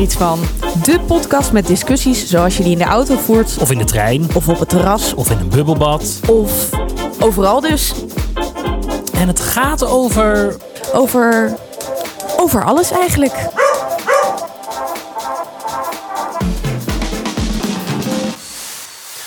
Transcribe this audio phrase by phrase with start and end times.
[0.00, 0.40] er iets van.
[0.82, 3.56] De podcast met discussies zoals je die in de auto voert.
[3.60, 4.28] Of in de trein.
[4.34, 5.14] Of op het terras.
[5.14, 6.20] Of in een bubbelbad.
[6.26, 6.68] Of
[7.18, 7.92] overal dus.
[9.12, 10.56] En het gaat over.
[10.92, 11.56] Over.
[12.36, 13.48] Over alles eigenlijk.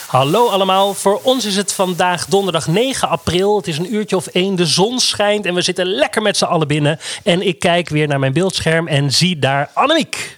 [0.06, 3.56] Hallo allemaal, voor ons is het vandaag donderdag 9 april.
[3.56, 6.44] Het is een uurtje of één, de zon schijnt en we zitten lekker met z'n
[6.44, 6.98] allen binnen.
[7.22, 10.34] En ik kijk weer naar mijn beeldscherm en zie daar Annemiek.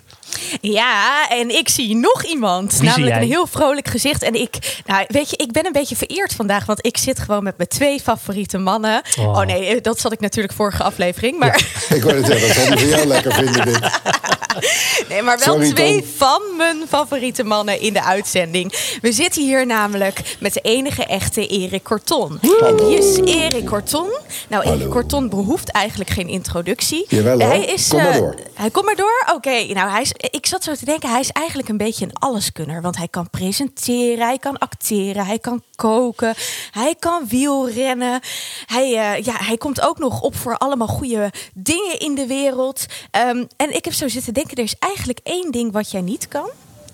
[0.61, 2.73] Ja, en ik zie nog iemand.
[2.79, 4.23] Wie namelijk een heel vrolijk gezicht.
[4.23, 6.67] En ik, nou, weet je, ik ben een beetje vereerd vandaag.
[6.67, 9.03] Want ik zit gewoon met mijn twee favoriete mannen.
[9.19, 9.27] Oh.
[9.29, 11.39] Oh, nee, eh, dat zat ik natuurlijk vorige aflevering.
[11.39, 13.81] Maar, Ik wou het zeggen, dat zal die voor jou lekker vinden dit.
[15.09, 16.11] nee, maar wel Sorry, twee Tom.
[16.17, 18.97] van mijn favoriete mannen in de uitzending.
[19.01, 22.39] We zitten hier namelijk met de enige echte Erik Corton.
[22.65, 24.09] En wie is Erik Corton?
[24.49, 24.93] Nou, Erik Hallo.
[24.93, 27.05] Corton behoeft eigenlijk geen introductie.
[27.09, 27.49] Jawel, hoor.
[27.49, 28.35] hij is, Kom maar eh, door.
[28.55, 29.27] Hij komt maar door?
[29.35, 32.19] Oké, nou, hij is, ik zat zo te denken, hij is eigenlijk een beetje een
[32.19, 32.83] alleskunner.
[32.83, 36.35] Want hij kan presenteren, hij kan acteren, hij kan koken,
[36.71, 38.21] hij kan wielrennen.
[38.67, 42.87] Hij, eh, ja, hij komt ook nog op voor allemaal goede dingen in de wereld.
[43.11, 46.29] Ehm, en ik heb zo zitten denken, er is eigenlijk één ding wat jij niet
[46.29, 46.51] kan.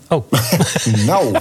[0.09, 0.31] Oh,
[1.05, 1.31] Nou,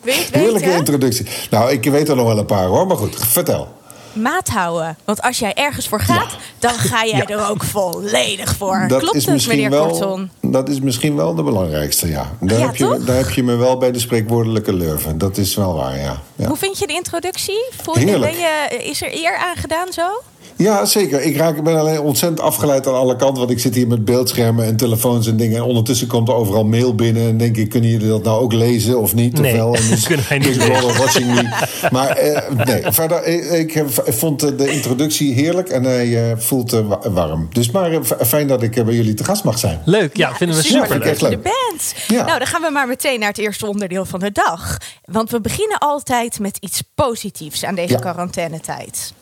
[0.00, 1.26] Weet je het heerlijke introductie.
[1.50, 3.79] Nou, ik weet er nog wel een paar hoor, maar goed, vertel.
[4.12, 4.96] Maat houden.
[5.04, 7.26] Want als jij ergens voor gaat, dan ga jij Ja.
[7.26, 8.84] er ook volledig voor.
[8.88, 10.30] Dat Klopt is het, misschien meneer wel, Korton?
[10.40, 12.30] Dat is misschien wel de belangrijkste, ja.
[12.40, 15.18] Daar, Ja, heb je, daar heb je me wel bij de spreekwoordelijke lurven.
[15.18, 16.16] Dat is wel waar, ja.
[16.36, 17.64] Ja, Hoe vind je de introductie?
[17.82, 18.32] Voel je, Heerlijk.
[18.32, 20.22] ben je, is er eer aan gedaan zo?
[20.62, 21.20] Ja zeker.
[21.22, 23.38] Ik raak, ik ben alleen ontzettend afgeleid aan alle kanten.
[23.38, 25.56] Want ik zit hier met beeldschermen en telefoons en dingen.
[25.56, 27.28] En ondertussen komt er overal mail binnen.
[27.28, 29.38] En denk ik, kunnen jullie dat nou ook lezen of niet?
[29.40, 29.74] Nee, of wel?
[29.74, 30.72] En dus kunnen wij niet Big lezen.
[30.72, 31.66] Brother watching me.
[31.90, 33.26] Maar eh, nee, verder,
[33.58, 35.68] ik, vond de introductie heerlijk.
[35.68, 37.48] En hij eh, voelt eh, wa- warm.
[37.52, 39.80] Dus maar fijn dat ik bij jullie te gast mag zijn.
[39.84, 40.16] leuk.
[40.16, 41.04] Ja, vinden we super leuk leuk.
[41.04, 41.42] dat je er Leuk.
[41.42, 41.94] bent.
[42.08, 42.24] Ja.
[42.24, 44.76] Nou, dan gaan we maar meteen naar het eerste onderdeel van de dag.
[45.04, 47.98] Want we beginnen altijd met iets positiefs aan deze Ja.
[47.98, 49.12] quarantainetijd.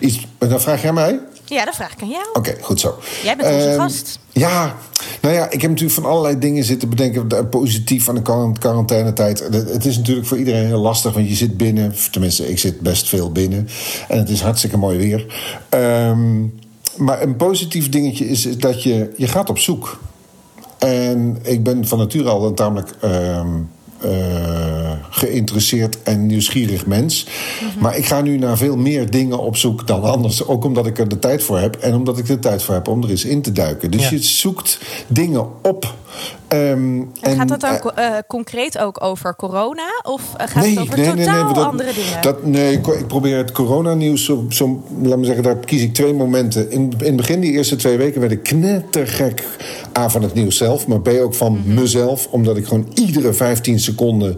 [0.00, 1.20] Iets, dan vraag jij mij?
[1.44, 2.24] Ja, dat vraag ik aan jou.
[2.32, 2.98] Oké, goed zo.
[3.22, 4.18] Jij bent onze Ehm, gast.
[4.32, 4.76] Ja,
[5.20, 7.28] nou ja, ik heb natuurlijk van allerlei dingen zitten bedenken.
[7.28, 9.38] eh, Positief aan de quar- quarantainetijd.
[9.38, 11.94] Het het is natuurlijk voor iedereen heel lastig, want je zit binnen.
[12.10, 13.68] Tenminste, ik zit best veel binnen.
[14.08, 15.26] En het is hartstikke mooi weer.
[15.68, 16.42] Ehm,
[16.96, 19.98] maar een positief dingetje is, is dat je, je gaat op zoek.
[20.78, 23.48] En ik ben van nature al een tamelijk ehm,
[24.10, 27.26] eh, geïnteresseerd en nieuwsgierig mens.
[27.78, 30.46] Maar ik ga nu naar veel meer dingen op zoek dan anders.
[30.46, 31.76] Ook omdat ik er de tijd voor heb.
[31.76, 33.90] En omdat ik de tijd voor heb om er eens in te duiken.
[33.90, 34.10] Dus Ja.
[34.10, 35.94] je zoekt dingen op.
[36.48, 39.82] Ehm, En gaat dat dan eh, eh, concreet ook over corona?
[40.02, 42.22] Of eh, gaat het over totaal maar dat- andere dingen?
[42.22, 46.14] Dat, nee, ik, probeer het coronanieuws zo, zo, laat me zeggen, daar kies ik twee
[46.14, 46.70] momenten.
[46.70, 49.42] In, in het begin, die eerste twee weken, werd ik knettergek
[49.98, 51.74] A van het nieuws zelf, maar B ook van Mhm.
[51.74, 52.26] mezelf.
[52.30, 54.34] Omdat ik gewoon iedere 15 seconden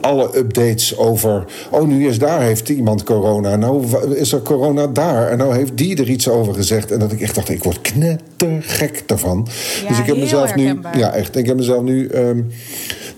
[0.00, 1.44] alle updates over.
[1.70, 3.56] Oh, nu is daar heeft iemand corona.
[3.56, 5.28] Nou is er corona daar.
[5.28, 6.90] En nou heeft die er iets over gezegd.
[6.90, 7.80] En dat ik echt dacht, ik word
[8.38, 9.48] knettergek daarvan.
[9.82, 10.78] Ja, dus ik heb mezelf nu.
[10.96, 11.36] Ja, echt.
[11.36, 12.42] Ik heb mezelf nu ehm,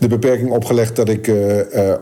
[0.00, 1.30] de beperking opgelegd dat ik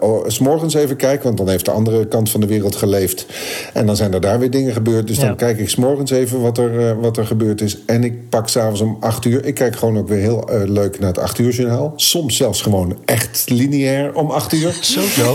[0.00, 1.22] oh, 's morgens even kijk.
[1.22, 3.26] Want dan heeft de andere kant van de wereld geleefd.
[3.72, 5.06] En dan zijn er daar weer dingen gebeurd.
[5.06, 5.26] Dus Ja.
[5.26, 7.78] dan kijk ik 's morgens even wat er, eh, wat er gebeurd is.
[7.86, 9.44] En ik pak s'avonds om 8 uur.
[9.44, 11.92] Ik kijk gewoon ook weer heel leuk naar het 8 uur journaal.
[11.97, 14.78] Soms zelfs gewoon echt lineair om 8 uur.
[15.16, 15.34] Zo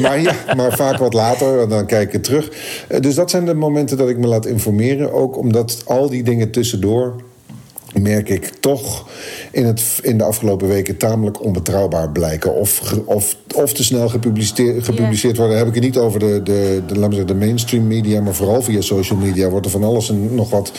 [0.00, 2.48] maar ja, maar vaak wat later, en dan kijk ik terug.
[3.00, 5.12] Dus dat zijn de momenten dat ik me laat informeren.
[5.12, 7.14] Ook omdat al die dingen tussendoor
[7.94, 9.08] merk ik toch
[9.52, 12.54] in, het, in de afgelopen weken tamelijk onbetrouwbaar blijken.
[12.54, 15.56] Of, of, of te snel gepubliceerd, gepubliceerd worden.
[15.56, 18.20] Dan heb ik het niet over de, de, de, laten we zeggen, de mainstream media,
[18.20, 20.72] maar vooral via social media wordt er van alles en nog wat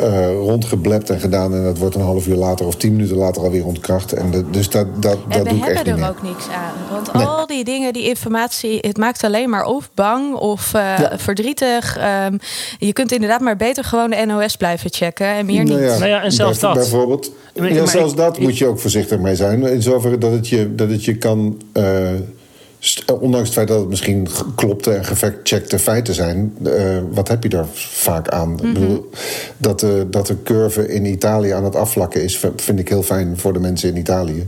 [0.00, 1.54] eh rondgeblept en gedaan.
[1.54, 4.12] En dat wordt een half uur later of tien minuten later alweer ontkracht.
[4.12, 6.08] En de- dus dat, dat, En dat we doe ik echt hebben niet er meer.
[6.08, 6.72] ook niks aan.
[6.90, 11.12] Want al die dingen, die informatie, het maakt alleen maar of bang of eh, Ja.
[11.16, 11.96] verdrietig.
[11.96, 12.36] Ehm,
[12.78, 15.88] je kunt inderdaad maar beter gewoon de NOS blijven checken en meer Nou niet.
[15.88, 16.74] Nou ja, en zelfs dat.
[16.74, 17.32] Bijvoorbeeld.
[17.56, 19.62] Maar- ja, maar zelfs ik- dat ik- moet je ook voorzichtig mee zijn.
[19.66, 21.62] In zoverre dat het je, dat het je kan.
[21.72, 22.08] eh,
[22.78, 27.42] st- ondanks het feit dat het misschien klopte en gefactcheckte feiten zijn, eh, wat heb
[27.42, 28.52] je daar vaak aan?
[28.52, 28.66] Mhm.
[28.66, 29.10] Ik bedoel,
[29.56, 33.38] dat, de, dat de curve in Italië aan het afvlakken is, vind ik heel fijn
[33.38, 34.46] voor de mensen in Italië.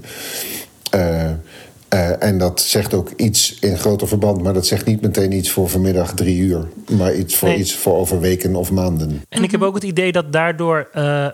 [1.88, 5.50] Eh, en dat zegt ook iets in groter verband, maar dat zegt niet meteen iets
[5.50, 7.58] voor vanmiddag drie uur, maar iets voor Nee.
[7.58, 9.24] iets voor over weken of maanden.
[9.28, 11.26] En ik heb ook het idee dat daardoor eh,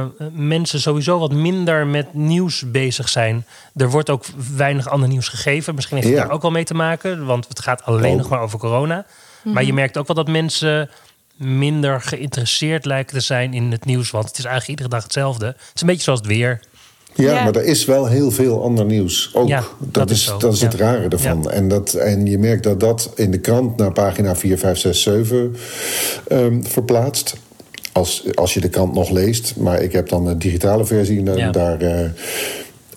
[0.00, 3.46] eh, mensen sowieso wat minder met nieuws bezig zijn.
[3.76, 4.24] Er wordt ook
[4.56, 5.74] weinig ander nieuws gegeven.
[5.74, 6.24] Misschien heeft het Ja.
[6.24, 8.18] daar ook wel mee te maken, want het gaat alleen Ook.
[8.18, 9.06] nog maar over corona.
[9.44, 10.90] Maar je merkt ook wel dat mensen
[11.36, 14.10] minder geïnteresseerd lijken te zijn in het nieuws.
[14.10, 15.46] Want het is eigenlijk iedere dag hetzelfde.
[15.46, 16.60] Het is een beetje zoals het weer.
[17.14, 17.44] Ja, Ja.
[17.44, 19.48] maar er is wel heel veel ander nieuws ook.
[19.48, 21.50] Ja, dat, dat is dat is het rare ervan.
[21.50, 25.02] En, dat, en je merkt dat dat in de krant naar pagina 4, 5, 6,
[25.02, 25.56] 7
[26.28, 27.36] ehm, verplaatst.
[27.92, 29.56] Als, als je de krant nog leest.
[29.56, 31.30] Maar ik heb dan de digitale versie.
[31.30, 32.04] En daar, eh,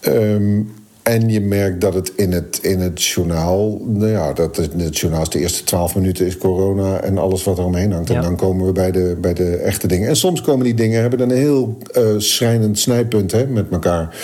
[0.02, 0.62] ehm,
[1.08, 3.82] en je merkt dat het in het, in het journaal...
[3.86, 7.00] Nou ja, dat het, in het journaal is de eerste twaalf minuten is corona...
[7.00, 8.10] en alles wat er omheen hangt.
[8.10, 8.16] Ja.
[8.16, 10.10] En dan komen we bij de, bij de echte dingen.
[10.10, 14.16] En soms komen die dingen, hebben een heel eh, schrijnend snijpunt hè, met elkaar.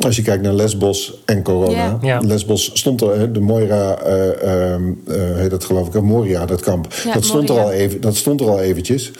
[0.00, 1.98] Als je kijkt naar Lesbos en corona.
[2.00, 2.20] Ja.
[2.20, 6.60] Lesbos stond er, hè, de Moira, eh, ehm, eh, heet dat geloof ik, Moria, dat
[6.60, 6.94] kamp.
[7.14, 9.12] Dat, stond er al even, dat stond er al eventjes.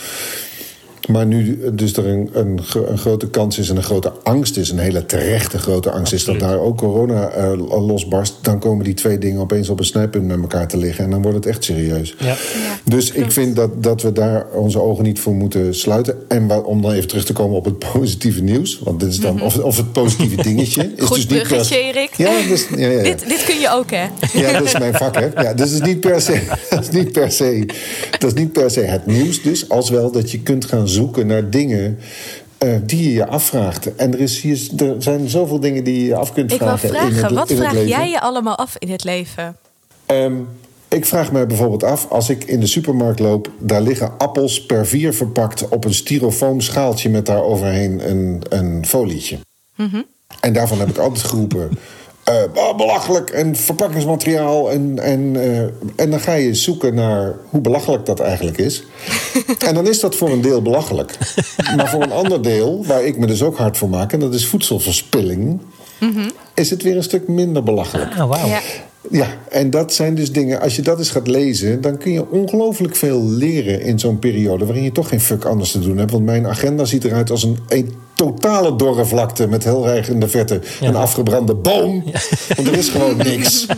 [1.09, 4.57] Maar nu dus er een, een, gro- een grote kans is en een grote angst
[4.57, 4.71] is...
[4.71, 7.53] een hele terechte grote angst is dat daar ook corona eh,
[7.87, 8.35] losbarst...
[8.41, 11.05] dan komen die twee dingen opeens op een snijpunt met elkaar te liggen...
[11.05, 12.15] en dan wordt het echt serieus.
[12.19, 12.37] Ja.
[12.85, 16.17] Dus ik vind dat, dat we daar onze ogen niet voor moeten sluiten.
[16.29, 18.81] En om dan even terug te komen op het positieve nieuws...
[18.85, 20.83] want dit is dan, of, of het positieve dingetje...
[20.83, 21.05] is Mhm.
[21.05, 22.11] Goed dus niet per- Erik.
[22.17, 23.03] Ja, dus, ja, ja, ja.
[23.03, 24.05] Dit, dit kun je ook, hè?
[24.33, 25.43] Ja, dat is mijn vak, hè?
[25.43, 26.41] Ja, dus het is niet per se,
[26.71, 27.67] dat is niet per se,
[28.19, 31.27] dat is niet per se het nieuws, dus als wel dat je kunt gaan zoeken
[31.27, 31.99] naar dingen
[32.59, 33.95] eh, die je je afvraagt.
[33.97, 36.69] En er, is hier, er zijn zoveel dingen die je je af kunt Ik wil
[36.69, 36.89] vragen.
[36.89, 37.89] in vragen, het, wat in het vraag leven.
[37.89, 39.57] jij je allemaal af in het leven?
[40.07, 40.35] Ehm,
[40.89, 43.51] ik vraag me bijvoorbeeld af, als ik in de supermarkt loop...
[43.59, 47.09] daar liggen appels per vier verpakt op een styrofoam schaaltje...
[47.09, 49.39] met daar overheen een, een folietje.
[49.77, 50.03] Mhm.
[50.41, 51.71] En daarvan heb ik altijd geroepen...
[52.25, 54.71] eh, belachelijk en verpakkingsmateriaal.
[54.71, 55.61] En, en, eh,
[55.97, 58.85] en dan ga je zoeken naar hoe belachelijk dat eigenlijk is.
[59.67, 61.19] en dan is dat voor een deel belachelijk.
[61.77, 64.13] maar voor een ander deel, waar ik me dus ook hard voor maak...
[64.13, 65.61] en dat is voedselverspilling...
[66.55, 68.11] is het weer een stuk minder belachelijk.
[68.11, 68.49] Ah, wauw.
[68.49, 68.61] Ja.
[69.11, 70.61] Ja, en dat zijn dus dingen.
[70.61, 74.65] Als je dat eens gaat lezen, dan kun je ongelooflijk veel leren in zo'n periode
[74.65, 76.11] waarin je toch geen fuck anders te doen hebt.
[76.11, 80.21] Want mijn agenda ziet eruit als een, een totale dorre vlakte met heel erg in
[80.21, 82.05] de verte een afgebrande boom.
[82.57, 83.67] Want er is gewoon niks.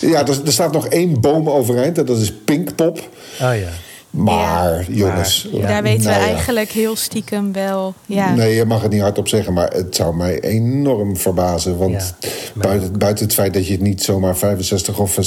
[0.00, 2.98] Ja, er, er staat nog één boom overeind en dat is Pinkpop.
[3.40, 3.70] Oh ja.
[4.10, 5.48] Maar, jongens.
[5.52, 5.66] Ja.
[5.66, 6.32] Daar weten nou we ja.
[6.32, 7.94] eigenlijk heel stiekem wel.
[8.06, 8.34] Ja.
[8.34, 11.76] Nee, je mag het niet hardop zeggen, maar het zou mij enorm verbazen.
[11.76, 15.18] Want Ja, buiten, buiten het feit dat je het niet zomaar 65 of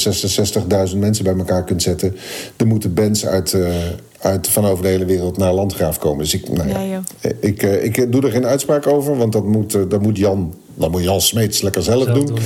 [0.92, 2.16] 66.000 mensen bij elkaar kunt zetten,
[2.56, 3.74] er moeten bands uit, eh,
[4.20, 6.24] uit van over de hele wereld naar Landgraaf komen.
[6.24, 7.02] Dus ik, nou ja,
[7.40, 10.56] ik, eh, ik doe er geen uitspraak over, want dat moet, eh, dat moet Jan,
[10.74, 12.26] dat moet Jan Smeets lekker zelf, Zelf doen.
[12.26, 12.40] doen,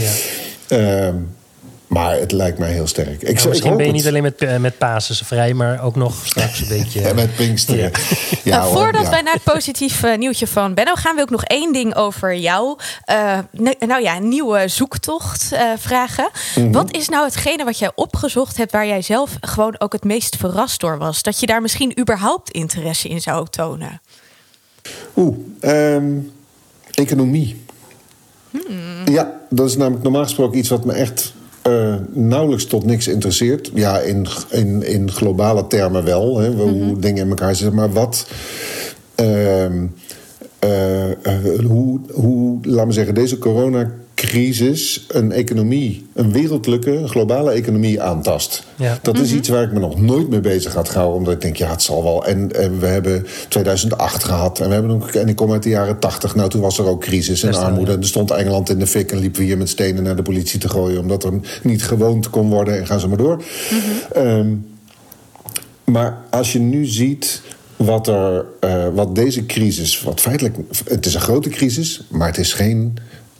[0.67, 1.15] Ehm,
[1.87, 3.07] maar het lijkt mij heel sterk.
[3.21, 4.01] Ik, Nou, ik misschien hoop ben je het.
[4.01, 7.01] niet alleen met, eh, met Pasen vrij, maar ook nog straks een beetje...
[7.01, 7.91] En met Pinksteren.
[8.43, 9.09] Ja, Nou, voordat ja.
[9.09, 12.35] wij naar het positief eh, nieuwtje van Benno gaan, wil ik nog één ding over
[12.35, 12.77] jou.
[13.05, 13.37] eh,
[13.79, 16.29] nou ja, een nieuwe zoektocht eh, vragen.
[16.55, 16.71] Mhm.
[16.71, 20.35] Wat is nou hetgene wat jij opgezocht hebt waar jij zelf gewoon ook het meest
[20.35, 21.21] verrast door was?
[21.21, 24.01] Dat je daar misschien überhaupt interesse in zou tonen?
[25.15, 26.05] Oeh, ehm,
[26.91, 27.63] economie.
[29.05, 31.33] Ja, dat is namelijk normaal gesproken iets wat me echt
[31.65, 33.71] eh, nauwelijks tot niks interesseert.
[33.73, 37.75] Ja, in, in, in globale termen wel, hè, hoe dingen in elkaar zitten.
[37.75, 38.27] Maar wat.
[39.15, 39.85] ehm,
[40.59, 43.37] eh, eh, hoe, hoe, laat me zeggen, deze
[44.15, 48.63] coronacrisis een economie, een wereldlijke, globale economie aantast.
[48.75, 48.99] Ja.
[49.01, 51.17] Dat is iets waar ik me nog nooit mee bezig had gehouden.
[51.17, 52.25] Omdat ik denk, ja, het zal wel.
[52.25, 54.59] En, en we hebben 2008 gehad.
[54.59, 56.35] En, we hebben ook, en ik kom uit de jaren 80.
[56.35, 57.91] Nou, toen was er ook crisis en wel, armoede.
[57.91, 57.95] ja.
[57.95, 59.11] En er stond Engeland in de fik.
[59.11, 60.99] En liepen we hier met stenen naar de politie te gooien.
[60.99, 62.77] Omdat er niet gewoond kon worden.
[62.77, 63.43] En gaan ze maar door.
[64.13, 64.53] Ehm,
[65.83, 67.41] maar als je nu ziet
[67.75, 72.37] wat, er, eh, wat deze crisis, wat feitelijk, het is een grote crisis, maar het
[72.37, 72.97] is geen.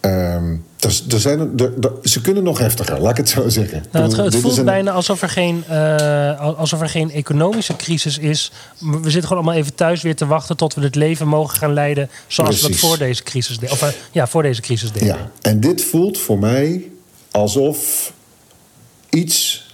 [0.10, 3.86] Ehm, er, er zijn, er, er- ze kunnen nog heftiger, laat ik het zo zeggen.
[3.92, 8.52] Nou, het, voelt een- bijna alsof er, geen, eh, alsof er geen economische crisis is.
[8.80, 11.74] We zitten gewoon allemaal even thuis weer te wachten tot we het leven mogen gaan
[11.74, 12.10] leiden.
[12.28, 13.72] Zoals we dat voor deze crisis deden.
[13.76, 15.08] Of eh, ja, voor deze crisis deden.
[15.08, 16.92] Ja, en dit voelt voor mij
[17.32, 18.12] alsof
[19.10, 19.66] iets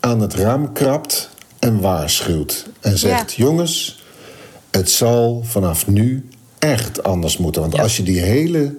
[0.00, 2.66] aan het raam krabt en waarschuwt.
[2.80, 3.44] En zegt: Ja.
[3.44, 4.02] jongens,
[4.70, 6.28] het zal vanaf nu
[6.58, 7.62] echt anders moeten.
[7.62, 7.82] Want Ja.
[7.82, 8.74] als je die hele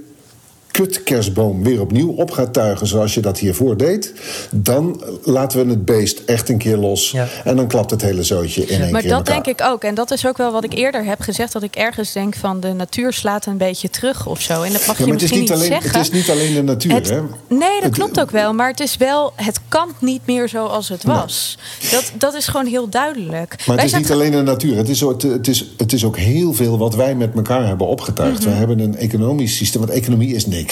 [0.82, 4.14] kutkerstboom weer opnieuw op gaat tuigen zoals je dat hiervoor deed,
[4.52, 7.12] dan laten we het beest echt een keer los.
[7.12, 7.28] Ja.
[7.44, 9.84] En dan klapt het hele zootje in één Maar keer dat denk ik ook.
[9.84, 11.54] En dat is ook wel wat ik eerder heb gezegd.
[11.54, 14.62] Dat ik ergens denk van de natuur slaat een beetje terug of zo.
[14.62, 15.92] En dat mag Ja, je misschien niet alleen, zeggen.
[15.92, 17.20] het is niet alleen de natuur, Het- hè?
[17.48, 18.54] nee, dat Het- klopt ook wel.
[18.54, 21.58] Maar het is wel, het kan niet meer zoals het was.
[21.92, 23.56] Dat, dat is gewoon heel duidelijk.
[23.68, 24.78] Maar Wij het is niet alleen de natuur.
[24.78, 27.88] Het is, ook- het, is, het is ook heel veel wat wij met elkaar hebben
[27.88, 28.40] opgetuigd.
[28.40, 28.50] Mhm.
[28.50, 29.82] We hebben een economisch systeem.
[29.82, 30.67] Want economie is niks.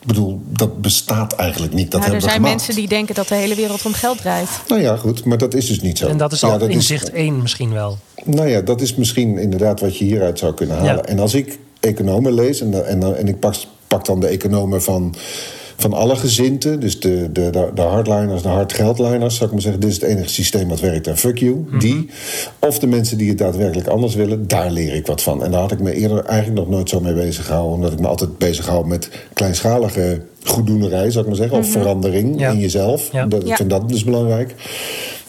[0.00, 1.90] Ik bedoel, dat bestaat eigenlijk niet.
[1.90, 2.54] Dat Nou, er zijn gemaakt.
[2.54, 4.48] mensen die denken dat de hele wereld om geld draait.
[4.68, 6.06] Nou ja, goed, maar dat is dus niet zo.
[6.08, 7.98] En dat is Ja, al is- inzicht één misschien wel.
[8.24, 10.94] Nou ja, dat is misschien inderdaad wat je hieruit zou kunnen halen.
[10.94, 11.02] Ja.
[11.02, 13.54] En als ik economen lees en, en, en ik pak
[13.86, 15.14] pak dan de economen van,
[15.82, 16.80] van alle gezinten.
[16.80, 19.80] Dus de, de, de, de hardliners, de hardgeldliners, zou ik maar zeggen.
[19.80, 22.08] Dit is het enige systeem wat werkt en fuck you, die.
[22.58, 25.44] Of de mensen die het daadwerkelijk anders willen, daar leer ik wat van.
[25.44, 27.74] En daar had ik me eerder eigenlijk nog nooit zo mee bezig gehouden.
[27.74, 31.58] Omdat ik me altijd bezig hou met kleinschalige goeddoenerij, zou ik maar zeggen.
[31.58, 32.50] Of verandering Ja.
[32.50, 33.12] in jezelf.
[33.12, 33.26] Ja.
[33.26, 33.56] Dat, ik Ja.
[33.56, 34.54] vind dat dus belangrijk.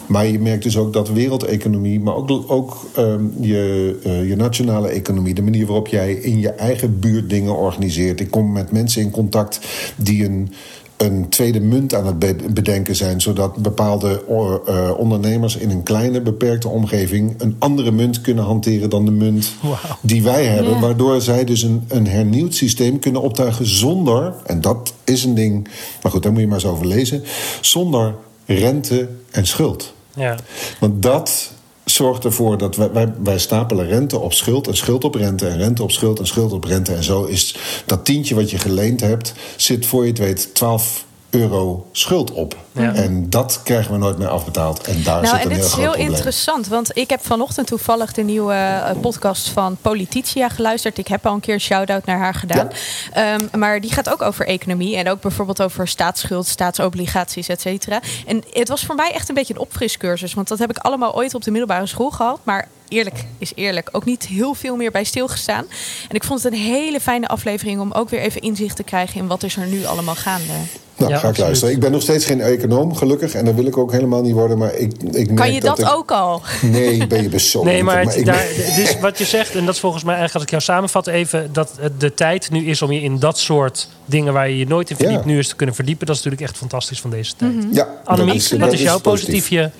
[0.06, 4.88] Maar je merkt dus ook dat wereldeconomie, maar ook, ook ehm, je, eh, je nationale
[4.88, 8.20] economie, de manier waarop jij in je eigen buurt dingen organiseert.
[8.20, 9.60] Ik kom met mensen in contact
[9.96, 10.52] die een,
[10.96, 14.22] een tweede munt aan het be- bedenken zijn, zodat bepaalde
[14.66, 19.52] eh, ondernemers in een kleine, beperkte omgeving een andere munt kunnen hanteren dan de munt
[20.00, 20.80] die wij hebben.
[20.80, 25.68] Waardoor zij dus een, een hernieuwd systeem kunnen optuigen zonder, en dat is een ding,
[26.02, 27.22] maar goed, daar moet je maar eens over lezen,
[27.60, 28.14] zonder
[28.46, 29.92] rente en schuld.
[30.14, 30.36] Ja.
[30.80, 31.52] Want dat
[31.84, 35.58] zorgt ervoor dat wij, wij, wij stapelen rente op schuld en schuld op rente en
[35.58, 36.94] rente op schuld en schuld op rente.
[36.94, 41.04] En zo is dat tientje wat je geleend hebt, zit voor je het weet 12
[41.34, 42.56] euro schuld op.
[42.72, 42.94] Ja.
[42.94, 44.86] En dat krijgen we nooit meer afbetaald.
[44.86, 46.14] En daar Nou, zit en een dit heel is groot heel probleem.
[46.14, 50.98] interessant, want ik heb vanochtend toevallig de nieuwe eh, podcast van Polititia geluisterd.
[50.98, 52.68] Ik heb al een keer een shout-out naar haar gedaan.
[53.12, 58.00] Ehm, maar die gaat ook over economie en ook bijvoorbeeld over staatsschuld, staatsobligaties, et cetera.
[58.26, 61.14] En het was voor mij echt een beetje een opfriscursus, want dat heb ik allemaal
[61.14, 62.38] ooit op de middelbare school gehad.
[62.42, 65.64] Maar eerlijk is eerlijk, ook niet heel veel meer bij stilgestaan.
[66.08, 69.20] En ik vond het een hele fijne aflevering om ook weer even inzicht te krijgen
[69.20, 70.52] in wat is er nu allemaal gaande.
[70.96, 71.38] Nou, Ja, ga ik absoluut.
[71.46, 71.74] luisteren.
[71.74, 73.34] Ik ben nog steeds geen econoom, gelukkig.
[73.34, 74.58] En dat wil ik ook helemaal niet worden.
[74.58, 76.42] Maar ik, ik merk Kan je dat ik- ook al?
[76.62, 77.64] Nee, ben je best zo.
[77.64, 80.42] Nee, maar, daar, ben- is wat je zegt, en dat is volgens mij eigenlijk als
[80.44, 83.88] ik jou samenvat even, dat het de tijd nu is om je in dat soort
[84.04, 85.30] dingen waar je je nooit in verdiept, Ja.
[85.30, 86.06] nu eens te kunnen verdiepen.
[86.06, 87.52] Dat is natuurlijk echt fantastisch van deze tijd.
[87.72, 89.70] ja, Annemiek, wat is jouw positiefje?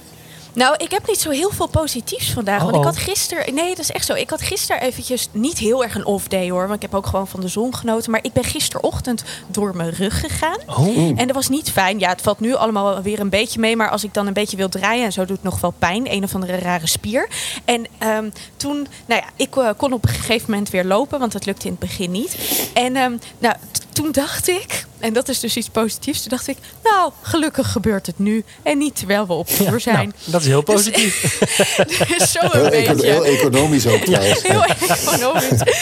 [0.54, 2.58] Nou, ik heb niet zo heel veel positiefs vandaag.
[2.58, 2.86] Oh, Want ik oh.
[2.86, 3.54] had gisteren.
[3.54, 4.14] Nee, dat is echt zo.
[4.14, 6.62] Ik had gisteren eventjes niet heel erg een off day hoor.
[6.62, 8.10] Want ik heb ook gewoon van de zon genoten.
[8.10, 10.58] Maar ik ben gisterochtend door mijn rug gegaan.
[10.66, 10.96] Oh.
[10.96, 11.98] En dat was niet fijn.
[11.98, 13.76] Ja, het valt nu allemaal weer een beetje mee.
[13.76, 16.12] Maar als ik dan een beetje wil draaien en zo doet het nog wel pijn.
[16.12, 17.28] Een of andere rare spier.
[17.64, 21.18] En ehm, toen, nou ja, ik eh, kon op een gegeven moment weer lopen.
[21.18, 22.36] Want dat lukte in het begin niet.
[22.74, 23.54] En ehm, nou,
[23.94, 26.20] toen dacht ik, en dat is dus iets positiefs.
[26.20, 28.44] Toen dacht ik, nou, gelukkig gebeurt het nu.
[28.62, 29.96] En niet terwijl we op tour zijn.
[30.08, 31.38] nou, dat is heel positief.
[32.18, 33.10] Dus zo een heel, eco- beetje.
[33.10, 34.42] heel economisch ook trouwens.
[34.42, 35.60] Heel economisch.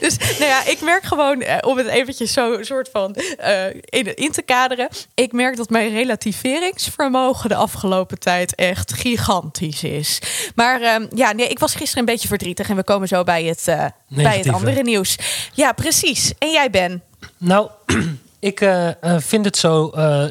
[0.00, 4.16] Dus nou ja, ik merk gewoon, eh, om het eventjes zo soort van eh, in,
[4.16, 4.88] in te kaderen.
[5.14, 10.18] Ik merk dat mijn relativeringsvermogen de afgelopen tijd echt gigantisch is.
[10.54, 12.68] Maar ehm, ja, nee, ik was gisteren een beetje verdrietig.
[12.68, 15.16] En we komen zo bij het, eh, bij het andere nieuws.
[15.52, 16.32] Ja, precies.
[16.38, 17.02] En jij Ben?
[17.44, 17.68] Nou,
[18.38, 19.84] ik eh, eh, vind het zo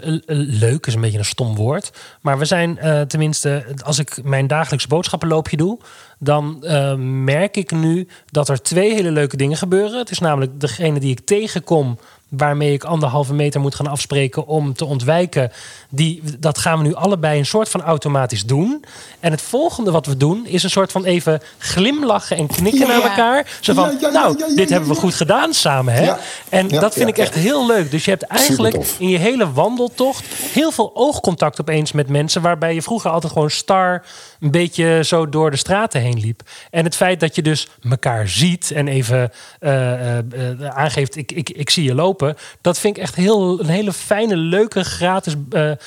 [0.03, 1.91] l- leuk, is een beetje een stom woord.
[2.21, 5.79] Maar we zijn tenminste, als ik mijn dagelijkse boodschappenloopje doe,
[6.19, 6.59] dan
[7.23, 9.97] merk ik nu dat er twee hele leuke dingen gebeuren.
[9.99, 11.99] Het is namelijk degene die ik tegenkom.
[12.31, 15.51] Waarmee ik anderhalve meter moet gaan afspreken om te ontwijken.
[15.89, 18.83] Die, dat gaan we nu allebei een soort van automatisch doen.
[19.19, 22.87] En het volgende wat we doen is een soort van even glimlachen en knikken Ja.
[22.87, 23.47] naar elkaar.
[23.59, 25.93] Zo van, Ja, ja, ja, nou, dit hebben we goed gedaan samen.
[25.93, 26.13] Hè?
[26.49, 27.91] En dat vind ik echt heel leuk.
[27.91, 32.41] Dus je hebt eigenlijk in je hele wandeltocht heel veel oogcontact opeens met mensen.
[32.41, 34.03] Waarbij je vroeger altijd gewoon star
[34.41, 36.41] een beetje zo door de straten heen liep.
[36.69, 41.31] En het feit dat je dus elkaar ziet en even eh, eh, eh, aangeeft: ik,
[41.31, 42.35] ik, ik zie je lopen.
[42.61, 45.77] Dat vind ik echt heel, een hele fijne, leuke, gratis eh, eh,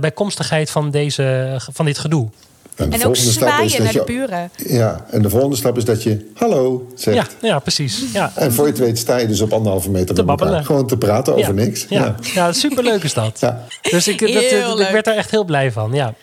[0.00, 2.28] bijkomstigheid van, deze, van dit gedoe.
[2.76, 4.50] En, de En ook volgende stap is zwaaien dat naar de buren.
[4.56, 7.36] Ja, en de volgende stap is dat je hallo zegt.
[7.40, 8.04] Ja, ja, precies.
[8.12, 8.32] Ja.
[8.34, 10.36] En voor je het weet sta je dus op anderhalve meter Te met elkaar.
[10.36, 10.64] babbelen.
[10.64, 11.64] Gewoon te praten over ja.
[11.64, 11.86] niks.
[11.88, 12.52] Ja, ja.
[12.52, 13.40] superleuk is dat.
[13.40, 13.64] Ja.
[13.90, 15.92] Dus ik, dat, ik werd daar echt heel blij van.
[15.92, 16.14] Ja.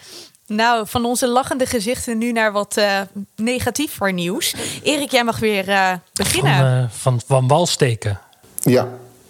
[0.47, 2.99] Nou, van onze lachende gezichten nu naar wat eh
[3.35, 4.53] negatiever nieuws.
[4.83, 6.89] Erik, jij mag weer eh, Van, beginnen.
[6.93, 8.19] van, van wal steken.
[8.59, 8.87] Ja,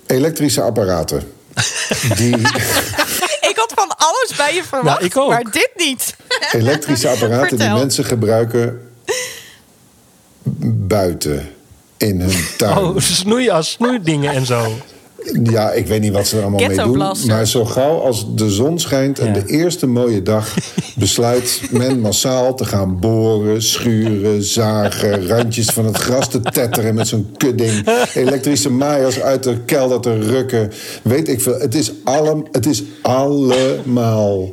[0.07, 1.33] elektrische apparaten.
[2.17, 2.35] Die
[3.49, 5.29] Ik had van alles bij je verwacht, Nou, ik ook.
[5.29, 6.15] maar dit niet.
[6.51, 8.91] elektrische apparaten die mensen gebruiken
[10.87, 11.53] buiten
[11.97, 12.77] in hun tuin.
[12.77, 14.77] Oh, snoeien als snoeidingen en zo.
[15.43, 16.97] Ja, ik weet niet wat ze er allemaal mee doen.
[17.27, 19.33] Maar zo gauw als de zon schijnt en Ja.
[19.33, 20.53] de eerste mooie dag...
[20.95, 25.27] besluit men massaal te gaan boren, schuren, zagen...
[25.27, 27.87] randjes van het gras te tetteren met zo'n kudding...
[28.13, 30.71] elektrische maaiers uit de kelder te rukken.
[31.01, 31.59] Weet ik veel.
[31.59, 34.49] Het is, allem, het is allemaal...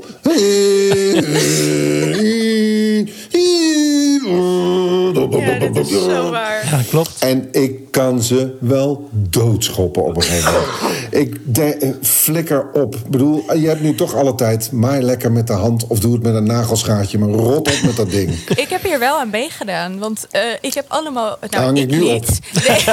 [5.30, 6.68] Ja, dit is zo waar.
[6.70, 7.16] Ja, klopt.
[7.18, 10.70] En ik kan ze wel doodschoppen op een gegeven moment.
[11.10, 12.94] Ik de, eh, flikker op.
[12.94, 14.72] Ik bedoel, je hebt nu toch alle tijd.
[14.72, 17.18] Maai lekker met de hand of doe het met een nagelschaartje.
[17.18, 18.30] Maar rot op met dat ding.
[18.64, 21.38] Ik heb hier wel aan meegedaan, want eh, ik heb allemaal.
[21.50, 22.40] Nou, Hang ik nu niet.
[22.68, 22.76] Nee.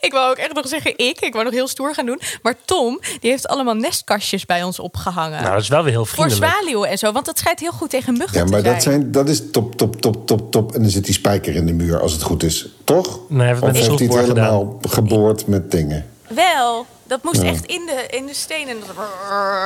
[0.00, 1.20] ik wou ook echt nog zeggen ik.
[1.20, 2.20] Ik wou nog heel stoer gaan doen.
[2.42, 5.40] Maar Tom, die heeft allemaal nestkastjes bij ons opgehangen.
[5.42, 6.52] Nou, dat is wel weer heel voor vriendelijk.
[6.52, 8.74] zwaluwen en zo, want dat schijnt heel goed tegen muggen Ja, te maar zijn.
[8.74, 10.74] dat, zijn, dat is top, top, top, top, top.
[10.74, 12.68] En dan zit die spijker in de muur als het goed is.
[12.84, 13.18] Toch?
[13.28, 16.06] Nee, heeft of een heeft hij het helemaal geboord met dingen?
[16.28, 17.48] Wel, dat moest Ja.
[17.48, 18.76] echt in de, in de stenen.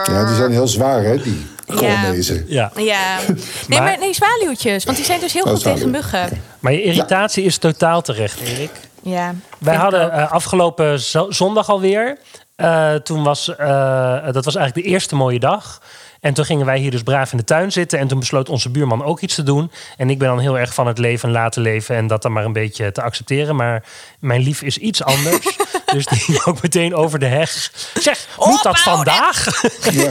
[0.07, 2.45] Ja, die zijn heel zwaar, hè, die koolmezen.
[2.49, 2.73] Ja.
[2.77, 3.19] Ja.
[3.69, 4.85] Nee, Maar- nee, zwaluwtjes.
[4.85, 6.29] Want die zijn dus heel Oh, goed tegen muggen.
[6.61, 8.71] Maar je irritatie is totaal terecht, Erik.
[9.03, 9.35] Ja.
[9.59, 12.19] Wij hadden eh, afgelopen zo- zondag alweer.
[12.57, 15.81] eh toen was, eh, dat was eigenlijk de eerste mooie dag.
[16.25, 17.99] En toen gingen wij hier dus braaf in de tuin zitten.
[17.99, 19.71] En toen besloot onze buurman ook iets te doen.
[19.97, 21.97] En ik ben dan heel erg van het leven en laten leven.
[21.97, 23.57] En dat dan maar een beetje te accepteren.
[23.57, 23.85] Maar
[24.19, 25.57] mijn lief is iets anders.
[25.95, 27.73] dus die ging ook meteen over de heg.
[28.01, 29.47] Zeg, moet dat vandaag?
[29.93, 30.11] Ja.